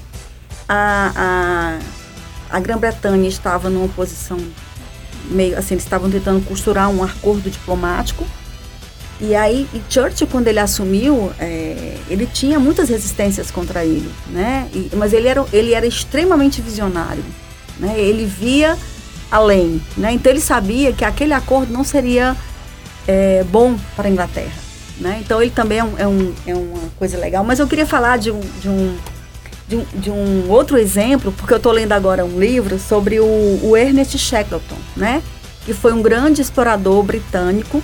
A, 0.68 1.12
a, 2.50 2.56
a 2.56 2.60
Grã-Bretanha 2.60 3.28
estava 3.28 3.68
numa 3.68 3.88
posição 3.88 4.38
meio 5.28 5.58
assim, 5.58 5.74
eles 5.74 5.84
estavam 5.84 6.10
tentando 6.10 6.44
costurar 6.46 6.88
um 6.88 7.02
acordo 7.02 7.50
diplomático. 7.50 8.24
E 9.20 9.34
aí, 9.34 9.68
e 9.74 9.82
Churchill, 9.88 10.26
quando 10.26 10.48
ele 10.48 10.58
assumiu, 10.58 11.30
é, 11.38 11.96
ele 12.08 12.26
tinha 12.26 12.58
muitas 12.58 12.88
resistências 12.88 13.50
contra 13.50 13.84
ele, 13.84 14.10
né? 14.28 14.68
E, 14.72 14.90
mas 14.96 15.12
ele 15.12 15.28
era, 15.28 15.44
ele 15.52 15.74
era 15.74 15.86
extremamente 15.86 16.62
visionário, 16.62 17.22
né? 17.78 18.00
Ele 18.00 18.24
via 18.24 18.78
além, 19.30 19.80
né? 19.96 20.12
Então 20.12 20.32
ele 20.32 20.40
sabia 20.40 20.92
que 20.92 21.04
aquele 21.04 21.34
acordo 21.34 21.72
não 21.72 21.84
seria 21.84 22.34
é, 23.06 23.44
bom 23.44 23.76
para 23.94 24.08
a 24.08 24.10
Inglaterra. 24.10 24.70
Né? 25.00 25.20
Então 25.24 25.40
ele 25.40 25.50
também 25.50 25.78
é, 25.78 25.84
um, 25.84 25.98
é, 25.98 26.06
um, 26.06 26.34
é, 26.46 26.54
uma 26.54 26.90
coisa 26.98 27.16
legal. 27.16 27.42
Mas 27.42 27.58
eu 27.58 27.66
queria 27.66 27.86
falar 27.86 28.18
de 28.18 28.30
um, 28.30 28.40
de 28.60 28.68
um, 28.68 28.96
de 29.66 29.76
um, 29.76 29.84
de 29.94 30.10
um 30.10 30.50
outro 30.50 30.76
exemplo, 30.76 31.32
porque 31.32 31.54
eu 31.54 31.56
estou 31.56 31.72
lendo 31.72 31.92
agora 31.92 32.24
um 32.24 32.38
livro 32.38 32.78
sobre 32.78 33.18
o, 33.18 33.60
o, 33.62 33.76
Ernest 33.76 34.18
Shackleton, 34.18 34.76
né? 34.94 35.22
que 35.64 35.72
foi 35.72 35.92
um 35.92 36.02
grande 36.02 36.42
explorador 36.42 37.02
britânico. 37.02 37.82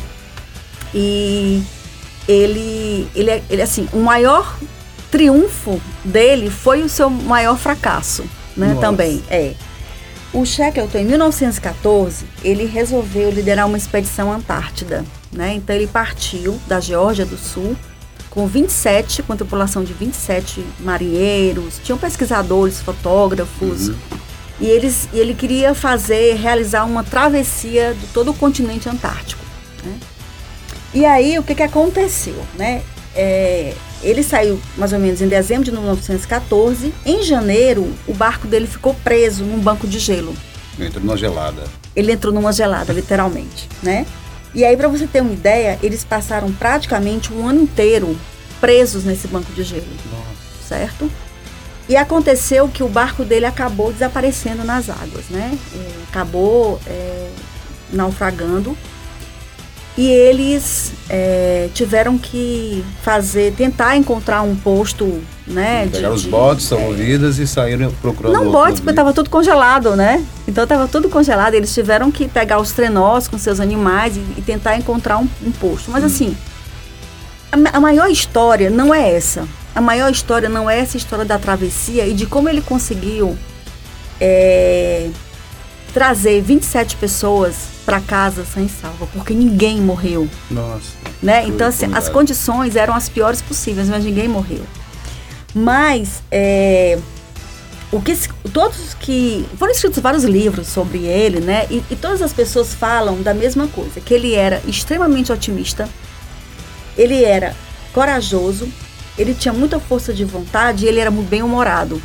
E 0.94 1.62
ele, 2.28 3.08
ele, 3.14 3.30
é, 3.30 3.42
ele 3.48 3.62
assim, 3.62 3.88
o 3.92 3.98
maior 3.98 4.58
triunfo 5.10 5.80
dele 6.04 6.50
foi 6.50 6.82
o 6.82 6.88
seu 6.88 7.08
maior 7.08 7.56
fracasso, 7.56 8.24
né? 8.56 8.76
Também 8.80 9.22
é. 9.30 9.54
O 10.32 10.44
Shackleton, 10.44 10.98
em 10.98 11.04
1914, 11.06 12.26
ele 12.42 12.66
resolveu 12.66 13.30
liderar 13.30 13.66
uma 13.66 13.78
expedição 13.78 14.30
Antártida. 14.30 15.04
Né? 15.32 15.54
Então 15.54 15.74
ele 15.74 15.86
partiu 15.86 16.58
da 16.66 16.80
Geórgia 16.80 17.24
do 17.24 17.36
Sul 17.36 17.76
com 18.30 18.46
27, 18.46 19.22
com 19.22 19.32
a 19.32 19.36
tripulação 19.36 19.82
de 19.82 19.94
27 19.94 20.62
marinheiros, 20.80 21.80
tinham 21.82 21.96
pesquisadores, 21.96 22.82
fotógrafos, 22.82 23.88
uhum. 23.88 23.96
e, 24.60 24.66
eles, 24.66 25.08
e 25.10 25.18
ele 25.18 25.32
queria 25.32 25.74
fazer, 25.74 26.34
realizar 26.34 26.84
uma 26.84 27.02
travessia 27.02 27.94
de 27.94 28.06
todo 28.08 28.32
o 28.32 28.34
continente 28.34 28.90
antártico. 28.90 29.42
Né? 29.82 29.98
E 30.96 31.04
aí 31.04 31.38
o 31.38 31.42
que, 31.42 31.54
que 31.54 31.62
aconteceu? 31.62 32.42
Né? 32.54 32.82
É, 33.14 33.74
ele 34.02 34.22
saiu 34.22 34.58
mais 34.78 34.94
ou 34.94 34.98
menos 34.98 35.20
em 35.20 35.28
dezembro 35.28 35.62
de 35.62 35.70
1914. 35.70 36.90
Em 37.04 37.22
janeiro, 37.22 37.92
o 38.08 38.14
barco 38.14 38.46
dele 38.46 38.66
ficou 38.66 38.94
preso 39.04 39.44
num 39.44 39.58
banco 39.58 39.86
de 39.86 39.98
gelo. 39.98 40.34
Entrou 40.80 41.04
numa 41.04 41.14
gelada. 41.14 41.64
Ele 41.94 42.12
entrou 42.12 42.32
numa 42.32 42.50
gelada, 42.50 42.94
literalmente, 42.94 43.68
né? 43.82 44.06
E 44.54 44.64
aí, 44.64 44.74
para 44.74 44.88
você 44.88 45.06
ter 45.06 45.20
uma 45.20 45.34
ideia, 45.34 45.78
eles 45.82 46.02
passaram 46.02 46.50
praticamente 46.50 47.30
um 47.30 47.46
ano 47.46 47.60
inteiro 47.60 48.16
presos 48.58 49.04
nesse 49.04 49.28
banco 49.28 49.52
de 49.52 49.64
gelo. 49.64 49.84
Nossa. 50.10 50.66
Certo? 50.66 51.10
E 51.90 51.94
aconteceu 51.94 52.70
que 52.70 52.82
o 52.82 52.88
barco 52.88 53.22
dele 53.22 53.44
acabou 53.44 53.92
desaparecendo 53.92 54.64
nas 54.64 54.88
águas, 54.88 55.28
né? 55.28 55.58
Acabou 56.08 56.80
é, 56.86 57.28
naufragando 57.92 58.74
e 59.96 60.10
eles 60.10 60.92
é, 61.08 61.70
tiveram 61.72 62.18
que 62.18 62.84
fazer, 63.02 63.54
tentar 63.54 63.96
encontrar 63.96 64.42
um 64.42 64.54
posto, 64.54 65.22
né? 65.46 65.88
Pegaram 65.90 66.14
os 66.14 66.26
botes 66.26 66.66
salva-vidas 66.66 67.38
é, 67.38 67.42
e 67.42 67.46
saíram 67.46 67.90
procurando. 68.02 68.34
Não 68.34 68.50
botes, 68.50 68.80
porque 68.80 68.90
estava 68.90 69.14
tudo 69.14 69.30
congelado, 69.30 69.96
né? 69.96 70.22
Então 70.46 70.64
estava 70.64 70.86
tudo 70.86 71.08
congelado. 71.08 71.54
Eles 71.54 71.72
tiveram 71.72 72.10
que 72.10 72.28
pegar 72.28 72.60
os 72.60 72.72
trenós 72.72 73.26
com 73.26 73.38
seus 73.38 73.58
animais 73.58 74.18
e, 74.18 74.20
e 74.36 74.42
tentar 74.42 74.76
encontrar 74.76 75.16
um, 75.16 75.28
um 75.42 75.50
posto. 75.52 75.90
Mas 75.90 76.02
hum. 76.02 76.06
assim, 76.06 76.36
a, 77.50 77.78
a 77.78 77.80
maior 77.80 78.10
história 78.10 78.68
não 78.68 78.94
é 78.94 79.14
essa. 79.14 79.48
A 79.74 79.80
maior 79.80 80.10
história 80.10 80.48
não 80.48 80.68
é 80.68 80.78
essa 80.78 80.98
história 80.98 81.24
da 81.24 81.38
travessia 81.38 82.06
e 82.06 82.12
de 82.12 82.26
como 82.26 82.50
ele 82.50 82.60
conseguiu 82.60 83.36
é, 84.20 85.08
trazer 85.96 86.42
27 86.42 86.94
pessoas 86.96 87.54
para 87.86 88.02
casa 88.02 88.44
sem 88.44 88.68
salva, 88.68 89.06
porque 89.14 89.32
ninguém 89.32 89.80
morreu. 89.80 90.28
Nossa. 90.50 90.90
Né? 91.22 91.46
Então, 91.46 91.68
assim, 91.68 91.86
as 91.94 92.06
condições 92.10 92.76
eram 92.76 92.94
as 92.94 93.08
piores 93.08 93.40
possíveis, 93.40 93.88
mas 93.88 94.04
ninguém 94.04 94.28
morreu. 94.28 94.60
Mas, 95.54 96.22
é, 96.30 96.98
o 97.90 97.98
que 98.02 98.14
todos 98.52 98.92
que 99.00 99.46
foram 99.58 99.72
escritos 99.72 99.98
vários 100.00 100.24
livros 100.24 100.66
sobre 100.66 100.98
ele, 101.06 101.40
né? 101.40 101.66
E, 101.70 101.82
e, 101.90 101.96
todas 101.96 102.20
as 102.20 102.30
pessoas 102.30 102.74
falam 102.74 103.22
da 103.22 103.32
mesma 103.32 103.66
coisa, 103.66 103.98
que 103.98 104.12
ele 104.12 104.34
era 104.34 104.60
extremamente 104.66 105.32
otimista, 105.32 105.88
ele 106.94 107.24
era 107.24 107.56
corajoso, 107.94 108.68
ele 109.16 109.32
tinha 109.32 109.54
muita 109.54 109.80
força 109.80 110.12
de 110.12 110.26
vontade 110.26 110.84
e 110.84 110.88
ele 110.88 111.00
era 111.00 111.10
muito 111.10 111.30
bem 111.30 111.42
humorado, 111.42 112.02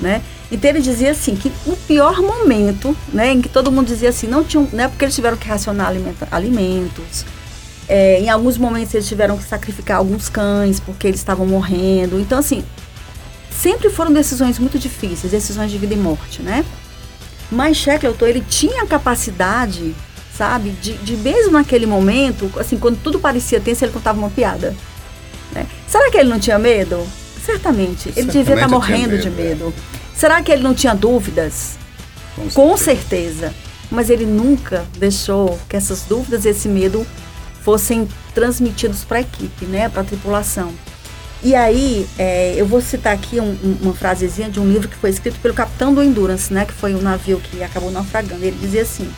né? 0.00 0.22
Então 0.54 0.70
ele 0.70 0.80
dizia 0.80 1.10
assim 1.10 1.34
que 1.34 1.50
o 1.66 1.76
pior 1.76 2.20
momento, 2.20 2.96
né, 3.12 3.32
em 3.32 3.42
que 3.42 3.48
todo 3.48 3.72
mundo 3.72 3.86
dizia 3.88 4.10
assim, 4.10 4.26
não 4.26 4.44
tinha, 4.44 4.66
né, 4.72 4.88
porque 4.88 5.04
eles 5.04 5.14
tiveram 5.14 5.36
que 5.36 5.48
racionar 5.48 5.92
alimentos, 6.30 7.24
É, 7.86 8.20
em 8.20 8.30
alguns 8.30 8.56
momentos 8.56 8.94
eles 8.94 9.06
tiveram 9.06 9.36
que 9.36 9.44
sacrificar 9.44 9.98
alguns 9.98 10.30
cães 10.30 10.80
porque 10.80 11.06
eles 11.06 11.20
estavam 11.20 11.46
morrendo. 11.46 12.18
Então, 12.18 12.38
assim, 12.38 12.64
sempre 13.50 13.90
foram 13.90 14.10
decisões 14.10 14.58
muito 14.58 14.78
difíceis, 14.78 15.30
decisões 15.32 15.70
de 15.70 15.76
vida 15.76 15.92
e 15.92 15.96
morte, 15.96 16.40
né? 16.40 16.64
Mas 17.50 17.76
Shackleton, 17.76 18.26
ele 18.26 18.42
tinha 18.48 18.84
a 18.84 18.86
capacidade, 18.86 19.94
sabe, 20.36 20.70
de, 20.70 20.94
de 20.94 21.16
mesmo 21.16 21.52
naquele 21.52 21.84
momento, 21.84 22.50
assim, 22.58 22.78
quando 22.78 22.98
tudo 23.02 23.18
parecia 23.18 23.60
tenso, 23.60 23.84
ele 23.84 23.92
contava 23.92 24.18
uma 24.18 24.30
piada. 24.30 24.74
Né? 25.52 25.66
Será 25.86 26.10
que 26.10 26.16
ele 26.16 26.30
não 26.30 26.40
tinha 26.40 26.58
medo? 26.58 27.06
Certamente. 27.44 28.08
Ele 28.08 28.14
Certamente 28.14 28.38
devia 28.38 28.54
estar 28.54 28.68
morrendo 28.68 29.10
medo, 29.10 29.22
de 29.22 29.30
medo. 29.30 29.74
É. 29.92 29.93
Será 30.16 30.42
que 30.42 30.52
ele 30.52 30.62
não 30.62 30.74
tinha 30.74 30.94
dúvidas? 30.94 31.76
Com, 32.36 32.48
Com 32.50 32.76
certeza. 32.76 33.52
Mas 33.90 34.10
ele 34.10 34.26
nunca 34.26 34.84
deixou 34.98 35.58
que 35.68 35.76
essas 35.76 36.02
dúvidas 36.02 36.44
e 36.44 36.48
esse 36.48 36.68
medo 36.68 37.06
fossem 37.62 38.08
transmitidos 38.34 39.04
para 39.04 39.18
a 39.18 39.20
equipe, 39.20 39.64
né, 39.66 39.88
para 39.88 40.02
a 40.02 40.04
tripulação. 40.04 40.72
E 41.42 41.54
aí, 41.54 42.06
é, 42.18 42.54
eu 42.56 42.66
vou 42.66 42.80
citar 42.80 43.14
aqui 43.14 43.38
um, 43.38 43.50
um, 43.50 43.78
uma 43.82 43.94
frasezinha 43.94 44.48
de 44.48 44.58
um 44.58 44.66
livro 44.66 44.88
que 44.88 44.96
foi 44.96 45.10
escrito 45.10 45.38
pelo 45.40 45.52
capitão 45.52 45.92
do 45.94 46.02
Endurance, 46.02 46.52
né, 46.52 46.64
que 46.64 46.72
foi 46.72 46.94
um 46.94 47.02
navio 47.02 47.38
que 47.38 47.62
acabou 47.62 47.90
naufragando. 47.90 48.42
Ele 48.42 48.56
dizia 48.58 48.82
assim, 48.82 49.10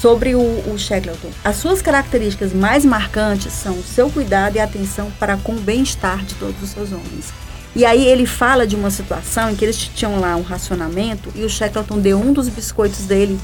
sobre 0.00 0.34
o, 0.34 0.40
o 0.40 0.78
Shackleton, 0.78 1.30
as 1.44 1.56
suas 1.56 1.82
características 1.82 2.52
mais 2.52 2.84
marcantes 2.84 3.52
são 3.52 3.74
o 3.74 3.82
seu 3.82 4.10
cuidado 4.10 4.56
e 4.56 4.60
atenção 4.60 5.10
para 5.18 5.36
com 5.36 5.52
o 5.52 5.60
bem-estar 5.60 6.24
de 6.24 6.34
todos 6.34 6.62
os 6.62 6.70
seus 6.70 6.92
homens. 6.92 7.32
E 7.76 7.84
aí 7.84 8.06
ele 8.06 8.24
fala 8.24 8.66
de 8.66 8.74
uma 8.74 8.90
situação 8.90 9.50
em 9.50 9.54
que 9.54 9.62
eles 9.62 9.76
tinham 9.76 10.18
lá 10.18 10.34
um 10.34 10.40
racionamento 10.40 11.30
e 11.34 11.44
o 11.44 11.50
Shackleton 11.50 11.98
deu 11.98 12.18
um 12.18 12.32
dos 12.32 12.48
biscoitos 12.48 13.00
dele 13.00 13.38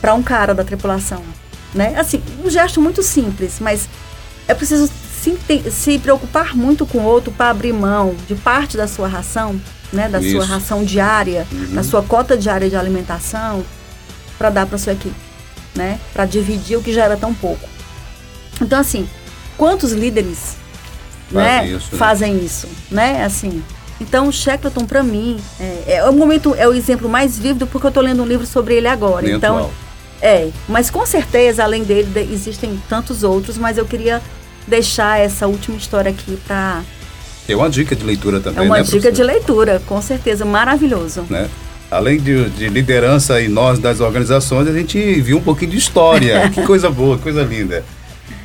para 0.00 0.14
um 0.14 0.22
cara 0.22 0.54
da 0.54 0.64
tripulação, 0.64 1.22
né? 1.74 1.94
Assim, 1.98 2.22
um 2.42 2.48
gesto 2.48 2.80
muito 2.80 3.02
simples, 3.02 3.58
mas 3.60 3.86
é 4.48 4.54
preciso 4.54 4.90
se, 5.20 5.36
se 5.70 5.98
preocupar 5.98 6.56
muito 6.56 6.86
com 6.86 7.00
o 7.00 7.04
outro 7.04 7.30
para 7.30 7.50
abrir 7.50 7.74
mão 7.74 8.16
de 8.26 8.34
parte 8.34 8.74
da 8.74 8.88
sua 8.88 9.06
ração, 9.06 9.60
né? 9.92 10.08
Da 10.08 10.18
Isso. 10.18 10.30
sua 10.30 10.46
ração 10.46 10.82
diária, 10.82 11.46
uhum. 11.52 11.74
da 11.74 11.82
sua 11.82 12.02
cota 12.02 12.38
diária 12.38 12.70
de 12.70 12.76
alimentação 12.76 13.62
para 14.38 14.48
dar 14.48 14.64
para 14.64 14.78
sua 14.78 14.94
equipe, 14.94 15.14
né? 15.74 16.00
Para 16.14 16.24
dividir 16.24 16.78
o 16.78 16.82
que 16.82 16.94
já 16.94 17.04
era 17.04 17.18
tão 17.18 17.34
pouco. 17.34 17.68
Então 18.62 18.80
assim, 18.80 19.06
quantos 19.58 19.92
líderes 19.92 20.56
né, 21.30 21.66
isso, 21.66 21.88
né? 21.92 21.98
fazem 21.98 22.44
isso, 22.44 22.68
né? 22.90 23.24
Assim. 23.24 23.62
Então, 24.00 24.28
o 24.28 24.32
Shackleton, 24.32 24.84
para 24.84 25.02
mim, 25.02 25.38
é, 25.58 25.94
é, 25.96 26.04
o 26.04 26.12
momento, 26.12 26.54
é 26.56 26.68
o 26.68 26.72
exemplo 26.72 27.08
mais 27.08 27.38
vívido 27.38 27.66
porque 27.66 27.86
eu 27.86 27.90
estou 27.90 28.02
lendo 28.02 28.22
um 28.22 28.26
livro 28.26 28.46
sobre 28.46 28.74
ele 28.74 28.86
agora. 28.86 29.26
Nem 29.26 29.36
então, 29.36 29.56
atual. 29.56 29.72
é. 30.22 30.48
Mas 30.68 30.88
com 30.88 31.04
certeza, 31.04 31.64
além 31.64 31.82
dele, 31.82 32.28
existem 32.32 32.80
tantos 32.88 33.24
outros, 33.24 33.58
mas 33.58 33.76
eu 33.76 33.84
queria 33.84 34.22
deixar 34.66 35.18
essa 35.18 35.46
última 35.46 35.76
história 35.76 36.10
aqui 36.10 36.38
para. 36.46 36.82
É 37.48 37.56
uma 37.56 37.68
dica 37.68 37.96
de 37.96 38.04
leitura 38.04 38.40
também, 38.40 38.62
É 38.62 38.66
uma 38.66 38.76
né, 38.76 38.82
dica 38.82 39.10
de 39.10 39.22
leitura, 39.22 39.82
com 39.86 40.00
certeza, 40.02 40.44
maravilhoso. 40.44 41.24
Né? 41.28 41.48
Além 41.90 42.20
de, 42.20 42.50
de, 42.50 42.68
liderança 42.68 43.40
e 43.40 43.48
nós 43.48 43.78
das 43.78 44.00
organizações, 44.00 44.68
a 44.68 44.72
gente 44.72 45.20
viu 45.22 45.38
um 45.38 45.42
pouquinho 45.42 45.70
de 45.70 45.78
história. 45.78 46.48
que 46.52 46.62
coisa 46.62 46.90
boa, 46.90 47.16
coisa 47.16 47.42
linda. 47.42 47.82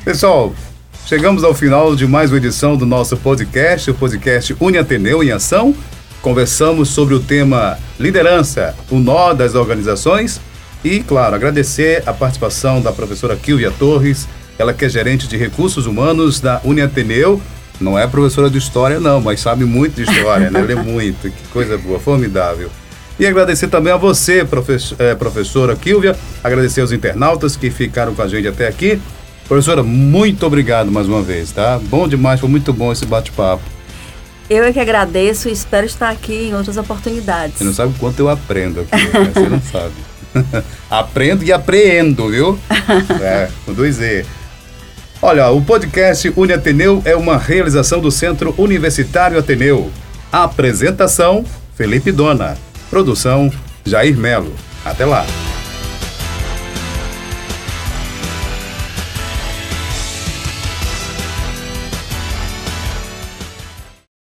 Pessoal, 0.02 0.54
Chegamos 1.06 1.44
ao 1.44 1.52
final 1.52 1.94
de 1.94 2.06
mais 2.06 2.30
uma 2.30 2.38
edição 2.38 2.78
do 2.78 2.86
nosso 2.86 3.14
podcast, 3.18 3.90
o 3.90 3.94
podcast 3.94 4.56
Uni 4.58 4.78
Ateneu 4.78 5.22
em 5.22 5.32
Ação. 5.32 5.74
Conversamos 6.22 6.88
sobre 6.88 7.12
o 7.12 7.20
tema 7.20 7.78
liderança, 8.00 8.74
o 8.90 8.98
nó 8.98 9.34
das 9.34 9.54
organizações 9.54 10.40
e, 10.82 11.00
claro, 11.00 11.34
agradecer 11.34 12.02
a 12.06 12.12
participação 12.14 12.80
da 12.80 12.90
professora 12.90 13.36
Kilvia 13.36 13.70
Torres, 13.70 14.26
ela 14.58 14.72
que 14.72 14.86
é 14.86 14.88
gerente 14.88 15.28
de 15.28 15.36
recursos 15.36 15.84
humanos 15.84 16.40
da 16.40 16.62
Uni 16.64 16.80
Ateneu. 16.80 17.38
Não 17.78 17.98
é 17.98 18.06
professora 18.06 18.48
de 18.48 18.56
história, 18.56 18.98
não, 18.98 19.20
mas 19.20 19.40
sabe 19.40 19.66
muito 19.66 19.96
de 19.96 20.10
história, 20.10 20.50
né? 20.50 20.62
Lê 20.62 20.74
muito, 20.74 21.30
que 21.30 21.48
coisa 21.48 21.76
boa, 21.76 22.00
formidável. 22.00 22.70
E 23.20 23.26
agradecer 23.26 23.68
também 23.68 23.92
a 23.92 23.98
você, 23.98 24.46
é, 24.98 25.14
professora 25.14 25.76
Kilvia, 25.76 26.16
agradecer 26.42 26.80
aos 26.80 26.92
internautas 26.92 27.56
que 27.56 27.68
ficaram 27.68 28.14
com 28.14 28.22
a 28.22 28.26
gente 28.26 28.48
até 28.48 28.66
aqui. 28.66 28.98
Professora, 29.46 29.82
muito 29.82 30.46
obrigado 30.46 30.90
mais 30.90 31.06
uma 31.06 31.22
vez, 31.22 31.52
tá? 31.52 31.78
Bom 31.78 32.08
demais, 32.08 32.40
foi 32.40 32.48
muito 32.48 32.72
bom 32.72 32.90
esse 32.90 33.04
bate-papo. 33.04 33.62
Eu 34.48 34.64
é 34.64 34.72
que 34.72 34.80
agradeço 34.80 35.48
e 35.48 35.52
espero 35.52 35.86
estar 35.86 36.10
aqui 36.10 36.48
em 36.48 36.54
outras 36.54 36.76
oportunidades. 36.76 37.58
Você 37.58 37.64
não 37.64 37.72
sabe 37.72 37.94
o 37.94 37.98
quanto 37.98 38.18
eu 38.20 38.28
aprendo 38.28 38.80
aqui, 38.80 39.04
né? 39.08 39.30
você 39.34 39.48
não 39.48 39.60
sabe. 39.60 39.94
Aprendo 40.90 41.44
e 41.44 41.52
apreendo, 41.52 42.28
viu? 42.28 42.58
É, 43.22 43.48
com 43.64 43.72
dois 43.72 44.00
E. 44.00 44.24
Olha, 45.22 45.48
o 45.50 45.62
podcast 45.62 46.32
Uni 46.36 46.52
Ateneu 46.52 47.00
é 47.04 47.16
uma 47.16 47.38
realização 47.38 48.00
do 48.00 48.10
Centro 48.10 48.54
Universitário 48.58 49.38
Ateneu. 49.38 49.90
apresentação, 50.30 51.44
Felipe 51.76 52.12
Dona. 52.12 52.58
Produção, 52.90 53.50
Jair 53.84 54.16
Melo. 54.16 54.52
Até 54.84 55.06
lá. 55.06 55.24